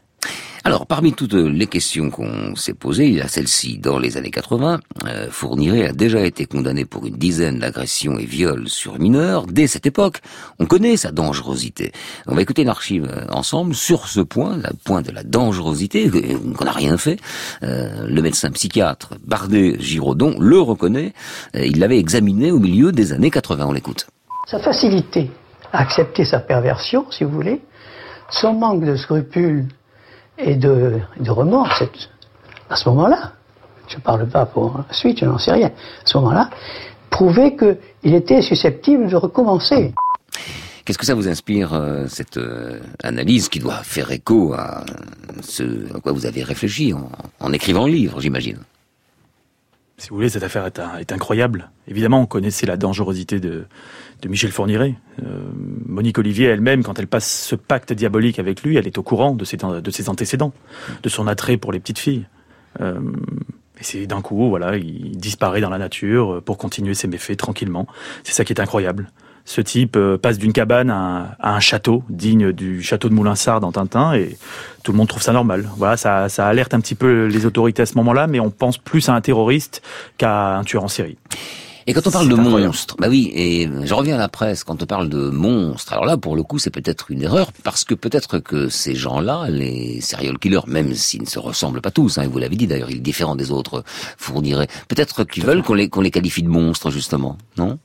[0.69, 3.79] Alors, parmi toutes les questions qu'on s'est posées, il y a celle-ci.
[3.79, 8.27] Dans les années 80, euh, Fourniret a déjà été condamné pour une dizaine d'agressions et
[8.27, 9.47] viols sur mineurs.
[9.47, 10.21] Dès cette époque,
[10.59, 11.93] on connaît sa dangerosité.
[12.27, 16.11] On va écouter une archive euh, ensemble sur ce point, le point de la dangerosité,
[16.15, 17.17] euh, qu'on n'a rien fait.
[17.63, 21.15] Euh, le médecin psychiatre Bardet Giraudon le reconnaît.
[21.55, 23.65] Il l'avait examiné au milieu des années 80.
[23.69, 24.07] On l'écoute.
[24.47, 25.31] sa facilité
[25.73, 27.63] à accepter sa perversion, si vous voulez,
[28.29, 29.67] son manque de scrupules
[30.39, 31.83] et de, remords,
[32.71, 33.33] à ce moment-là,
[33.89, 36.51] je ne parle pas pour la suite, je n'en sais rien, à ce moment-là,
[37.11, 39.95] prouvait qu'il était susceptible de recommencer.
[40.85, 44.85] Qu'est-ce que ça vous inspire, euh, cette euh, analyse qui doit faire écho à
[45.43, 47.11] ce à quoi vous avez réfléchi en,
[47.41, 48.59] en écrivant le livre, j'imagine?
[49.99, 51.71] Si vous voulez, cette affaire est, incroyable.
[51.89, 53.67] Évidemment, on connaissait la dangerosité de,
[54.29, 54.95] Michel Fourniret.
[55.25, 55.41] Euh,
[55.87, 59.35] Monique Olivier elle-même, quand elle passe ce pacte diabolique avec lui, elle est au courant
[59.35, 60.53] de ses, de ses antécédents,
[61.03, 62.27] de son attrait pour les petites filles.
[62.81, 63.01] Euh,
[63.81, 67.89] et c'est d'un coup, voilà, il disparaît dans la nature pour continuer ses méfaits tranquillement.
[68.23, 69.11] C'est ça qui est incroyable.
[69.49, 73.61] Ce type euh, passe d'une cabane à, à un château, digne du château de Moulinsart
[73.61, 74.37] dans Tintin, et
[74.83, 75.71] tout le monde trouve ça normal.
[75.79, 78.77] Voilà, ça, ça alerte un petit peu les autorités à ce moment-là, mais on pense
[78.77, 79.81] plus à un terroriste
[80.19, 81.17] qu'à un tueur en série.
[81.87, 84.83] Et quand on parle de monstres, bah oui, et je reviens à la presse, quand
[84.83, 87.95] on parle de monstres, alors là, pour le coup, c'est peut-être une erreur, parce que
[87.95, 92.25] peut-être que ces gens-là, les serial killers, même s'ils ne se ressemblent pas tous, hein,
[92.25, 93.83] et vous l'avez dit d'ailleurs, il est différent des autres,
[94.19, 97.79] fournirait, peut-être qu'ils veulent qu'on les, qu'on les qualifie de monstres, justement, non?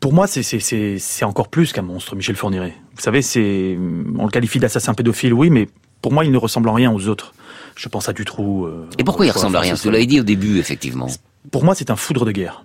[0.00, 2.74] Pour moi, c'est- c'est c'est- c'est encore plus qu'un monstre, Michel Fourniret.
[2.94, 3.76] Vous savez, c'est
[4.18, 5.68] on le qualifie d'assassin pédophile, oui, mais
[6.00, 7.34] pour moi, il ne ressemble en rien aux autres.
[7.76, 8.66] Je pense à Dutroux.
[8.66, 9.74] euh, Et pourquoi il ressemble à rien?
[9.74, 11.08] Vous l'avez dit au début, effectivement.
[11.50, 12.64] Pour moi, c'est un foudre de guerre.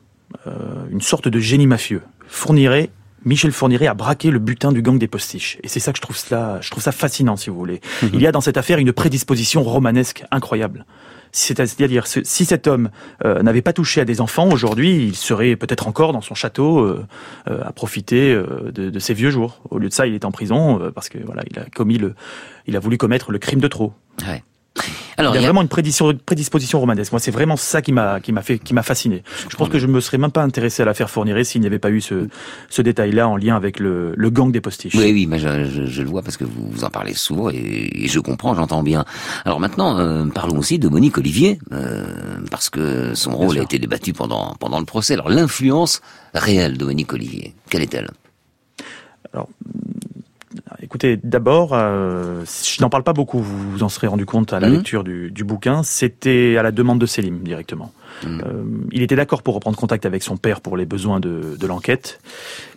[0.92, 2.02] une sorte de génie mafieux.
[2.28, 2.90] Fournirait
[3.26, 5.58] Michel Fourniret a braqué le butin du gang des postiches.
[5.64, 7.82] Et c'est ça que je trouve ça, je trouve ça fascinant, si vous voulez.
[8.04, 8.10] Mhm.
[8.14, 10.86] Il y a dans cette affaire une prédisposition romanesque incroyable.
[11.32, 12.90] C'est-à-dire, si cet homme
[13.26, 16.80] euh, n'avait pas touché à des enfants, aujourd'hui, il serait peut-être encore dans son château
[16.80, 17.06] euh,
[17.50, 18.36] euh, à profiter
[18.74, 19.62] de, ses vieux jours.
[19.70, 22.16] Au lieu de ça, il est en prison parce que voilà, il a commis le,
[22.66, 23.94] il a voulu commettre le crime de trop.
[24.28, 24.44] Ouais.
[25.18, 27.12] Alors, il y a, vraiment une prédisposition, romanesque.
[27.12, 29.24] Moi, c'est vraiment ça qui m'a qui m'a fait qui m'a fasciné.
[29.50, 31.80] Je, pense que je me serais même pas intéressé à l'affaire Fourniret s'il n'y avait
[31.80, 32.28] pas eu ce,
[32.70, 34.94] ce détail-là en lien avec le, le gang des postiches.
[34.96, 38.08] Oui, oui, mais je, je, le vois parce que vous, vous en parlez souvent et,
[38.08, 39.06] je comprends, j'entends bien.
[39.46, 42.06] Alors maintenant, euh, parlons aussi de Monique Olivier euh,
[42.52, 45.14] parce que son rôle a été débattu pendant pendant le procès.
[45.14, 46.02] Alors l'influence
[46.34, 48.10] réelle de Monique Olivier, quelle est-elle?
[49.34, 49.50] Alors
[50.88, 54.62] Écoutez, d'abord, euh, je n'en parle pas beaucoup, vous vous en serez rendu compte à
[54.62, 54.74] la mmh.
[54.74, 57.92] lecture du, du bouquin, c'était à la demande de Selim directement.
[58.24, 58.40] Mmh.
[58.40, 58.64] Euh,
[58.94, 62.22] il était d'accord pour reprendre contact avec son père pour les besoins de, de l'enquête,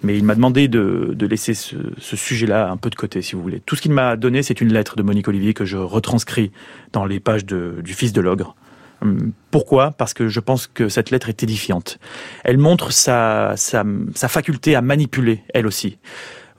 [0.02, 3.36] mais il m'a demandé de, de laisser ce, ce sujet-là un peu de côté, si
[3.36, 3.62] vous voulez.
[3.64, 6.50] Tout ce qu'il m'a donné, c'est une lettre de Monique Olivier que je retranscris
[6.92, 8.56] dans les pages de, du Fils de l'ogre.
[9.02, 9.92] Hum, pourquoi?
[9.92, 12.00] Parce que je pense que cette lettre est édifiante.
[12.42, 13.84] Elle montre sa, sa,
[14.16, 15.98] sa faculté à manipuler, elle aussi.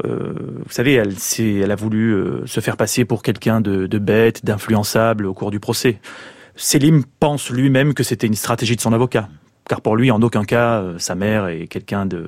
[0.06, 0.34] Euh,
[0.66, 5.26] vous savez, elle, elle a voulu euh, se faire passer pour quelqu'un de, bête, d'influençable
[5.26, 6.00] au cours du procès.
[6.56, 9.30] Selim pense lui-même que c'était une stratégie de son avocat.
[9.70, 12.28] Car pour lui, en aucun cas, euh, sa mère est quelqu'un de,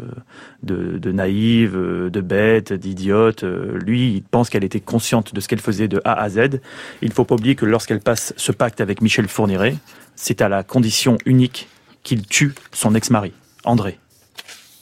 [1.11, 3.43] naïve, de bête, d'idiote.
[3.43, 6.61] Lui, il pense qu'elle était consciente de ce qu'elle faisait de A à Z.
[7.01, 9.75] Il ne faut pas oublier que lorsqu'elle passe ce pacte avec Michel Fourniret,
[10.15, 11.67] c'est à la condition unique
[12.03, 13.97] qu'il tue son ex-mari, André.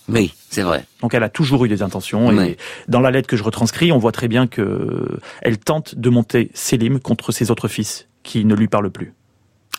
[0.10, 0.86] Oui, c'est vrai.
[1.02, 3.98] Donc elle a toujours eu des intentions et dans la lettre que je retranscris, on
[3.98, 8.56] voit très bien que elle tente de monter Selim contre ses autres fils qui ne
[8.56, 9.14] lui parlent plus.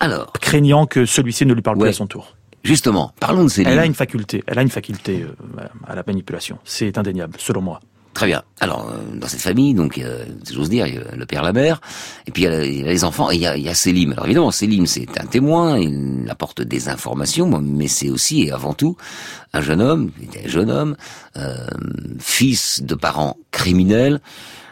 [0.00, 2.36] Alors, craignant que celui-ci ne lui parle plus à son tour.
[2.64, 3.70] Justement, parlons de Selim.
[3.70, 6.58] Elle a une faculté, elle a une faculté euh, à la manipulation.
[6.64, 7.80] C'est indéniable, selon moi.
[8.14, 8.42] Très bien.
[8.60, 11.52] Alors, euh, dans cette famille, donc, euh, j'ose dire, il y a le père, la
[11.52, 11.80] mère,
[12.26, 14.12] et puis il y a, les enfants, et il y a, il Selim.
[14.12, 18.74] Alors évidemment, Selim, c'est un témoin, il apporte des informations, mais c'est aussi et avant
[18.74, 18.96] tout
[19.54, 20.10] un jeune homme,
[20.44, 20.96] un jeune homme,
[21.36, 21.66] euh,
[22.18, 24.20] fils de parents criminels.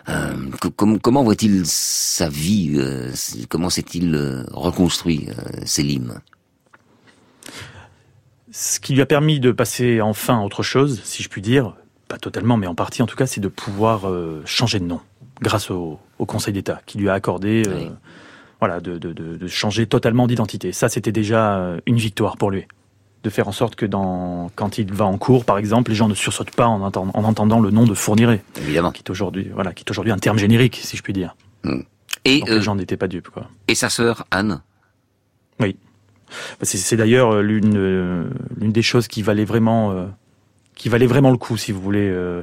[0.08, 0.34] Euh,
[0.76, 2.78] comment voit-il sa vie
[3.48, 5.28] Comment s'est-il reconstruit,
[5.64, 6.20] Selim?
[8.52, 11.74] Ce qui lui a permis de passer enfin à autre chose, si je puis dire,
[12.10, 15.00] pas totalement, mais en partie en tout cas, c'est de pouvoir euh, changer de nom
[15.40, 17.88] grâce au, Conseil d'État qui lui a accordé, euh,
[18.58, 20.72] voilà, de, changer totalement d'identité.
[20.72, 22.66] Ça, c'était déjà euh, une victoire pour lui,
[23.22, 26.08] de faire en sorte que dans, quand il va en cours, par exemple, les gens
[26.08, 29.72] ne sursautent pas en, en entendant le nom de Fourniret, évidemment, qui est aujourd'hui, voilà,
[29.72, 31.36] qui est aujourd'hui un terme générique, si je puis dire.
[31.64, 31.82] Hmm.
[32.26, 33.48] Et les gens n'étaient pas dupes, quoi.
[33.66, 34.60] Et sa sœur Anne.
[35.58, 35.76] Oui.
[36.62, 38.30] C'est d'ailleurs l'une
[38.60, 40.10] l'une des choses qui valait vraiment
[40.80, 42.08] qui valait vraiment le coup, si vous voulez.
[42.08, 42.42] Euh,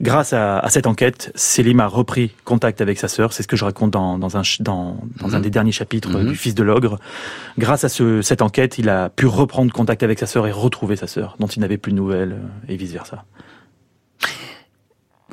[0.00, 3.34] grâce à, à, cette enquête, Selim a repris contact avec sa sœur.
[3.34, 5.42] C'est ce que je raconte dans, dans, un, dans, dans un mhm.
[5.42, 6.30] des derniers chapitres mhm.
[6.30, 6.98] du Fils de l'ogre.
[7.58, 10.96] Grâce à ce, cette enquête, il a pu reprendre contact avec sa sœur et retrouver
[10.96, 13.26] sa sœur, dont il n'avait plus de nouvelles, euh, et vice versa.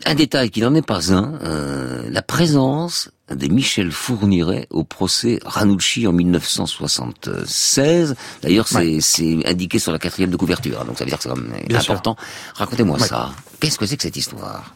[0.06, 5.40] Un détail qui n'en est pas un, euh, la présence de Michel Fourniret au procès
[5.46, 8.16] Ranucci en 1976.
[8.42, 11.30] D'ailleurs, c'est indiqué sur la quatrième de couverture, hein, donc ça veut dire que c'est
[11.30, 12.16] quand même important.
[12.56, 13.32] Racontez-moi ça.
[13.60, 14.74] Qu'est-ce que c'est que cette histoire?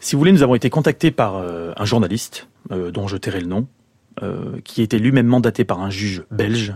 [0.00, 3.40] Si vous voulez, nous avons été contactés par euh, un journaliste, euh, dont je tairai
[3.40, 3.66] le nom,
[4.22, 6.74] euh, qui était lui-même mandaté par un juge belge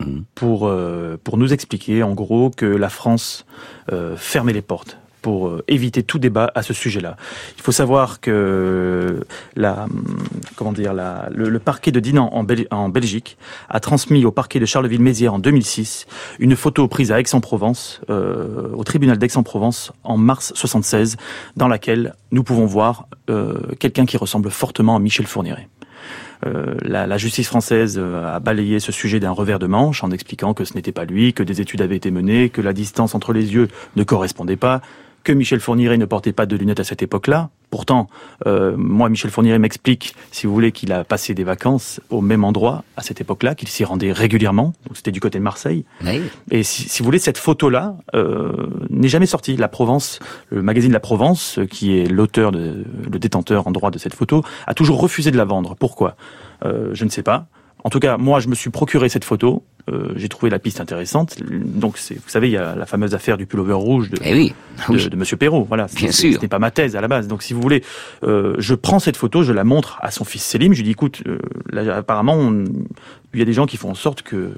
[0.00, 0.20] mmh.
[0.34, 0.72] pour,
[1.24, 3.46] pour nous expliquer en gros que la France
[4.16, 7.16] fermait les portes pour euh, éviter tout débat à ce sujet-là.
[7.56, 9.24] Il faut savoir que
[9.56, 9.86] la,
[10.56, 13.38] comment dire, la, le, parquet de Dinan en, Belgique
[13.70, 16.06] a transmis au parquet de Charleville-Mézières en 2006
[16.40, 21.16] une photo prise à Aix-en-Provence, euh, au tribunal d'Aix-en-Provence en mars 76,
[21.56, 25.68] dans laquelle nous pouvons voir euh, quelqu'un qui ressemble fortement à Michel Fourniret.
[26.82, 30.74] La, justice française a balayé ce sujet d'un revers de manche en expliquant que ce
[30.74, 33.68] n'était pas lui, que des études avaient été menées, que la distance entre les yeux
[33.94, 34.82] ne correspondait pas,
[35.24, 37.50] que Michel Fourniret ne portait pas de lunettes à cette époque-là.
[37.70, 38.08] Pourtant,
[38.46, 42.44] euh, moi, Michel Fourniret m'explique, si vous voulez, qu'il a passé des vacances au même
[42.44, 44.74] endroit à cette époque-là, qu'il s'y rendait régulièrement.
[44.86, 45.86] Donc c'était du côté de Marseille.
[46.50, 48.52] Et si, si, vous voulez, cette photo-là euh,
[48.90, 49.56] n'est jamais sortie.
[49.56, 50.18] La Provence,
[50.50, 54.44] le magazine La Provence, qui est l'auteur, de, le détenteur en droit de cette photo,
[54.66, 55.74] a toujours refusé de la vendre.
[55.74, 56.16] Pourquoi?
[56.66, 57.46] Euh, Je ne sais pas
[57.84, 59.64] En tout cas, moi, je me suis procuré cette photo.
[59.90, 61.36] Euh, j'ai trouvé la piste intéressante.
[61.42, 64.54] Donc, vous savez, il y a la fameuse affaire du pullover rouge de, Eh oui.
[64.88, 65.64] de, de Monsieur Perrault.
[65.68, 65.86] Voilà.
[65.96, 66.34] Bien C'est- sûr.
[66.36, 67.26] Ce n'est pas ma thèse à la base.
[67.26, 67.82] Donc, si vous voulez,
[68.22, 70.72] euh, je prends cette photo, je la montre à son fils Selim.
[70.72, 71.38] Je lui dis, écoute, euh,
[71.70, 72.64] là, apparemment, on-
[73.34, 74.52] il y a des gens qui font en sorte que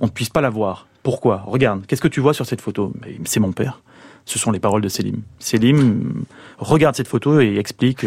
[0.00, 0.86] on ne puisse pas la voir.
[1.02, 1.42] Pourquoi?
[1.46, 2.92] Regarde, qu'est-ce que tu vois sur cette photo?
[3.24, 3.80] C'est mon père.
[4.24, 5.16] Ce sont les paroles de Selim.
[5.40, 6.24] Selim
[6.58, 8.06] regarde cette photo et explique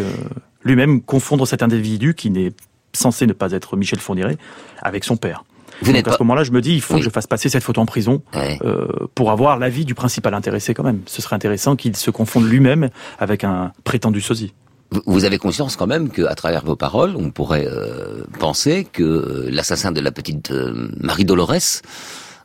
[0.64, 2.52] lui-même confondre cet individu qui n'est
[2.92, 4.38] censé ne pas être Michel Fourniret
[4.80, 5.44] avec son père.
[5.82, 7.00] Vous Donc à pas- ce moment-là, je me dis, il faut Oui.
[7.00, 10.72] que je fasse passer cette photo en prison euh, pour avoir l'avis du principal intéressé
[10.74, 11.00] quand même.
[11.06, 14.54] Ce serait intéressant qu'il se confonde lui-même avec un prétendu sosie.
[15.06, 19.48] Vous- avez conscience quand même qu'à travers vos paroles, on pourrait euh, penser que euh,
[19.50, 21.80] l'assassin de la petite euh, Marie Dolores,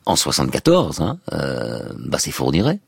[0.06, 2.80] en 74, hein, bah c'est Fourniret.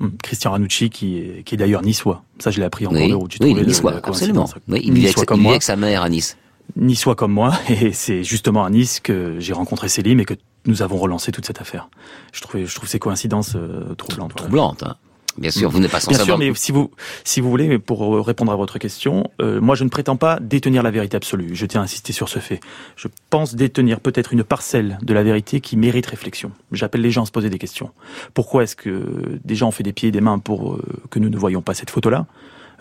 [0.00, 2.22] Hum, Christian Ranucci, qui est, qui est d'ailleurs niçois.
[2.38, 3.36] Ça, je l'ai appris en cours de route.
[3.40, 4.48] Oui, il est niçois, absolument.
[4.68, 5.52] Oui, il vivait avec Niçois sa- comme il vivait moi.
[5.54, 6.36] avec sa mère à Nice.
[6.76, 10.34] Niçois comme moi, et c'est justement à Nice que j'ai rencontré Célim et que
[10.66, 11.88] nous avons relancé toute cette affaire.
[12.32, 14.34] Je trouve, je trouve ces coïncidences euh, troublantes.
[14.34, 14.96] Troublantes, hein.
[15.38, 16.38] Bien sûr, vous n'êtes pas sans Bien savoir.
[16.38, 16.90] sûr, mais si vous,
[17.22, 20.82] si vous voulez, pour répondre à votre question, euh, moi je ne prétends pas détenir
[20.82, 21.54] la vérité absolue.
[21.54, 22.58] Je tiens à insister sur ce fait.
[22.96, 26.50] Je pense détenir peut-être une parcelle de la vérité qui mérite réflexion.
[26.72, 27.90] J'appelle les gens à se poser des questions.
[28.34, 31.20] Pourquoi est-ce que des gens ont fait des pieds et des mains pour euh, que
[31.20, 32.26] nous ne voyions pas cette photo-là?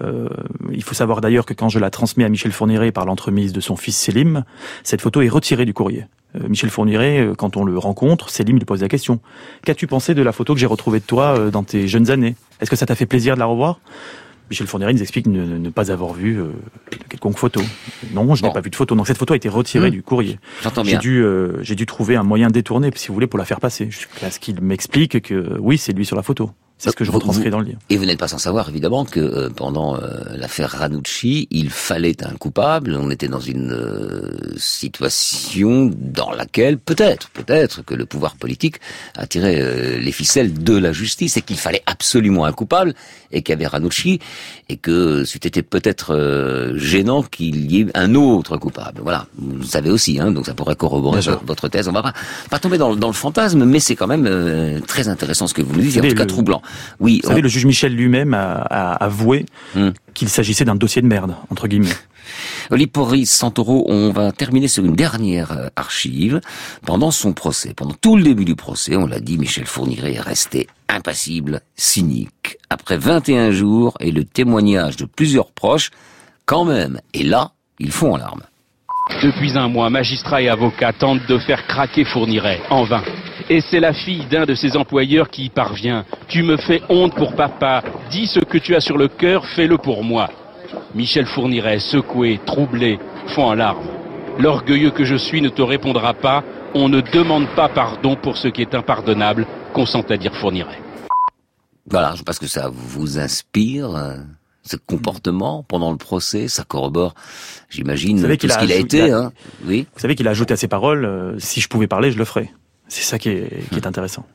[0.02, 0.28] Euh,
[0.72, 3.60] il faut savoir d'ailleurs que quand je la transmets à Michel Fourniret par l'entremise de
[3.60, 4.44] son fils Selim,
[4.84, 6.06] cette photo est retirée du courrier.
[6.36, 9.20] Euh, Michel Fourniret, euh, quand on le rencontre, Selim lui pose la question.
[9.66, 12.36] Qu'as-tu pensé de la photo que j'ai retrouvée de toi euh, dans tes jeunes années?
[12.62, 13.80] Est-ce que ça t'a fait plaisir de la revoir?
[14.50, 16.46] Michel Fourniret nous explique ne, ne pas avoir vu euh,
[16.92, 17.60] de quelconque photo.
[18.14, 18.96] Non, je n'ai pas vu de photo.
[18.96, 19.94] Donc cette photo a été retirée Mmh.
[19.94, 20.40] du courrier.
[20.64, 21.00] J'entends J'ai bien.
[21.00, 23.90] dû, euh, j'ai dû trouver un moyen détourné, si vous voulez, pour la faire passer.
[23.92, 26.52] Jusqu'à ce qu'il m'explique que oui, c'est lui sur la photo.
[26.80, 27.80] C'est ce que je retranscris dans le livre.
[27.90, 30.00] Et vous n'êtes pas sans savoir, évidemment, que euh, pendant euh,
[30.36, 32.96] l'affaire Ranucci, il fallait un coupable.
[33.02, 38.76] On était dans une euh, situation dans laquelle, peut-être, peut-être, que le pouvoir politique
[39.16, 42.94] a tiré euh, les ficelles de la justice et qu'il fallait absolument un coupable
[43.32, 44.20] et qu'il y avait Ranucci
[44.70, 49.02] et que c'eût été peut-être euh, gênant qu'il y ait un autre coupable.
[49.04, 51.88] Voilà, vous le savez aussi, hein, donc ça pourrait corroborer votre thèse.
[51.88, 52.14] On va pas,
[52.52, 55.54] pas tomber dans, le- dans le fantasme, mais c'est quand même euh, très intéressant ce
[55.56, 56.62] que vous nous dites, et en tout cas le- troublant.
[57.00, 59.46] Oui, Vous savez, le juge Michel lui-même a, a avoué
[60.14, 61.90] qu'il s'agissait d'un dossier de merde, entre guillemets.
[62.70, 66.42] Oliporis Santoro, on va terminer sur une dernière euh, archive.
[66.86, 70.22] Pendant son procès, pendant tout le début du procès, on l'a dit, Michel Fourniret est
[70.22, 72.58] resté impassible, cynique.
[72.70, 75.92] Après 21 jours et le témoignage de plusieurs proches,
[76.46, 78.44] quand même, et là, ils font en larmes.
[79.24, 83.04] Depuis un mois, magistrats et avocats tentent de faire craquer Fourniret, en vain.
[83.50, 86.06] Et c'est la fille d'un de ses employeurs qui y parvient.
[86.28, 87.82] Tu me fais honte pour papa.
[88.12, 90.30] Dis ce que tu as sur le cœur, fais-le pour moi.
[90.94, 93.88] Michel Fourniret, secoué, troublé, fond en larmes.
[94.38, 96.44] L'orgueilleux que je suis ne te répondra pas.
[96.76, 100.80] On ne demande pas pardon pour ce qui est impardonnable, consent à dire Fourniret.
[101.90, 104.18] Voilà, je pense que ça vous inspire, euh,
[104.64, 107.14] ce comportement pendant le procès, ça corrobore,
[107.70, 109.12] j'imagine, Vous savez tout qu'il ce qu'il a ajouté- été.
[109.14, 109.32] a- Hein.
[109.66, 109.88] Oui.
[109.94, 112.26] Vous savez qu'il a ajouté à ses paroles, euh, si je pouvais parler, je le
[112.26, 112.52] ferais.
[112.88, 114.26] C'est ça qui est, qui est intéressant.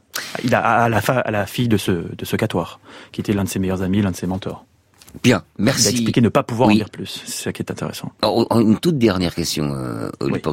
[0.45, 2.81] Il a à la, à la fille de ce, de ce catoire,
[3.13, 4.65] qui était l'un de ses meilleurs amis, l'un de ses mentors.
[5.23, 5.89] Bien, Il merci.
[5.89, 6.75] a expliqué ne pas pouvoir Oui.
[6.75, 7.23] en dire plus.
[7.27, 8.13] C'est ça qui est intéressant.
[8.23, 10.11] Alors, une toute dernière question, euh,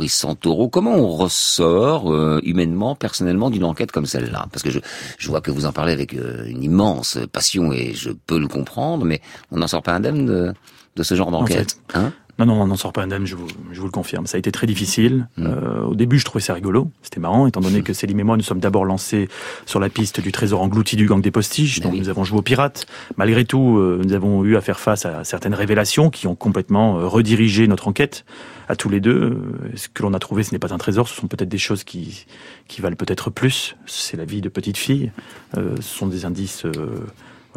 [0.10, 0.68] Santoro.
[0.68, 4.48] Comment on ressort euh, humainement, personnellement, d'une enquête comme celle-là?
[4.52, 4.80] Parce que je,
[5.18, 8.48] je vois que vous en parlez avec euh, une immense passion et je peux le
[8.50, 9.22] comprendre, mais
[9.52, 10.54] on n'en sort pas indemne de,
[10.96, 11.78] de ce genre d'enquête.
[11.94, 12.12] Hein?
[12.40, 14.26] Non, non, on n'en sort pas indemne, je vous, je vous le confirme.
[14.26, 15.28] Ça a été très difficile.
[15.36, 15.46] Mm.
[15.46, 16.90] Euh, au début, je trouvais ça rigolo.
[17.02, 19.28] C'était marrant, étant donné que Célim et moi, nous sommes d'abord lancés
[19.66, 21.82] sur la piste du trésor englouti du gang des postiches.
[21.82, 22.86] Donc, nous avons joué aux pirates.
[23.18, 26.98] Malgré tout, euh, nous avons eu à faire face à certaines révélations qui ont complètement
[26.98, 28.24] euh, redirigé notre enquête
[28.70, 29.20] à tous les deux.
[29.20, 31.58] Euh, Ce que l'on a trouvé, ce n'est pas un trésor, ce sont peut-être des
[31.58, 32.26] choses qui,
[32.68, 33.76] qui valent peut-être plus.
[33.86, 35.12] C'est la vie de petite fille.
[35.58, 37.06] Euh, ce sont des indices euh,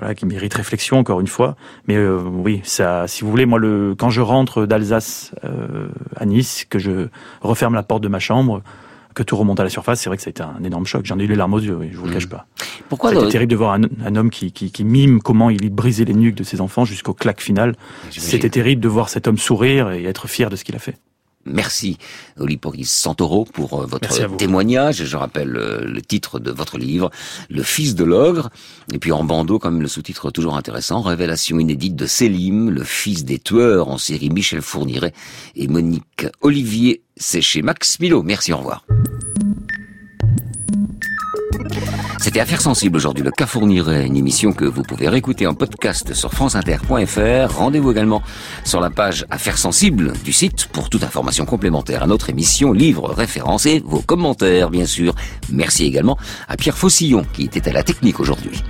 [0.03, 1.55] voilà, qui mérite réflexion encore une fois.
[1.87, 6.27] Mais euh, oui, ça, si vous voulez, moi, le, quand je rentre d'Alsace euh, à
[6.27, 7.09] Nice, que je
[7.41, 8.63] referme la porte de ma chambre,
[9.15, 11.05] que tout remonte à la surface, c'est vrai que ça a été un énorme choc.
[11.05, 12.47] J'en ai eu les larmes aux yeux, oui, je vous le cache pas.
[12.89, 16.05] Pourquoi le- terrible de voir un, un homme qui, qui, qui mime comment il brisait
[16.07, 17.75] les nuques de ses enfants jusqu'au claque final.
[18.11, 20.97] C'était terrible de voir cet homme sourire et être fier de ce qu'il a fait.
[21.45, 21.99] Merci
[22.39, 25.05] Oliporis Santoro pour euh, votre témoignage.
[25.05, 27.11] Je rappelle euh, le titre de votre livre,
[27.51, 28.51] Le fils de l'ogre.
[28.93, 32.85] Et puis en bandeau, quand même le sous-titre toujours intéressant, Révélation inédite de Selim, le
[32.85, 35.13] fils des tueurs en série Michel Fourniret
[35.57, 37.03] et Monique Olivier.
[37.17, 38.23] C'est chez Max Milo.
[38.23, 38.85] Merci, au revoir.
[42.33, 46.15] C'était Affaires sensibles aujourd'hui, le cas fournirait, une émission que vous pouvez réécouter en podcast
[46.15, 47.55] sur franceinter.fr.
[47.55, 48.23] Rendez-vous également
[48.65, 53.13] sur la page Affaires sensibles du site pour toute information complémentaire à notre émission, livres,
[53.13, 55.15] références et vos commentaires, bien sûr.
[55.51, 56.17] Merci également
[56.49, 58.63] à Pierre Faucillon qui était à la technique aujourd'hui.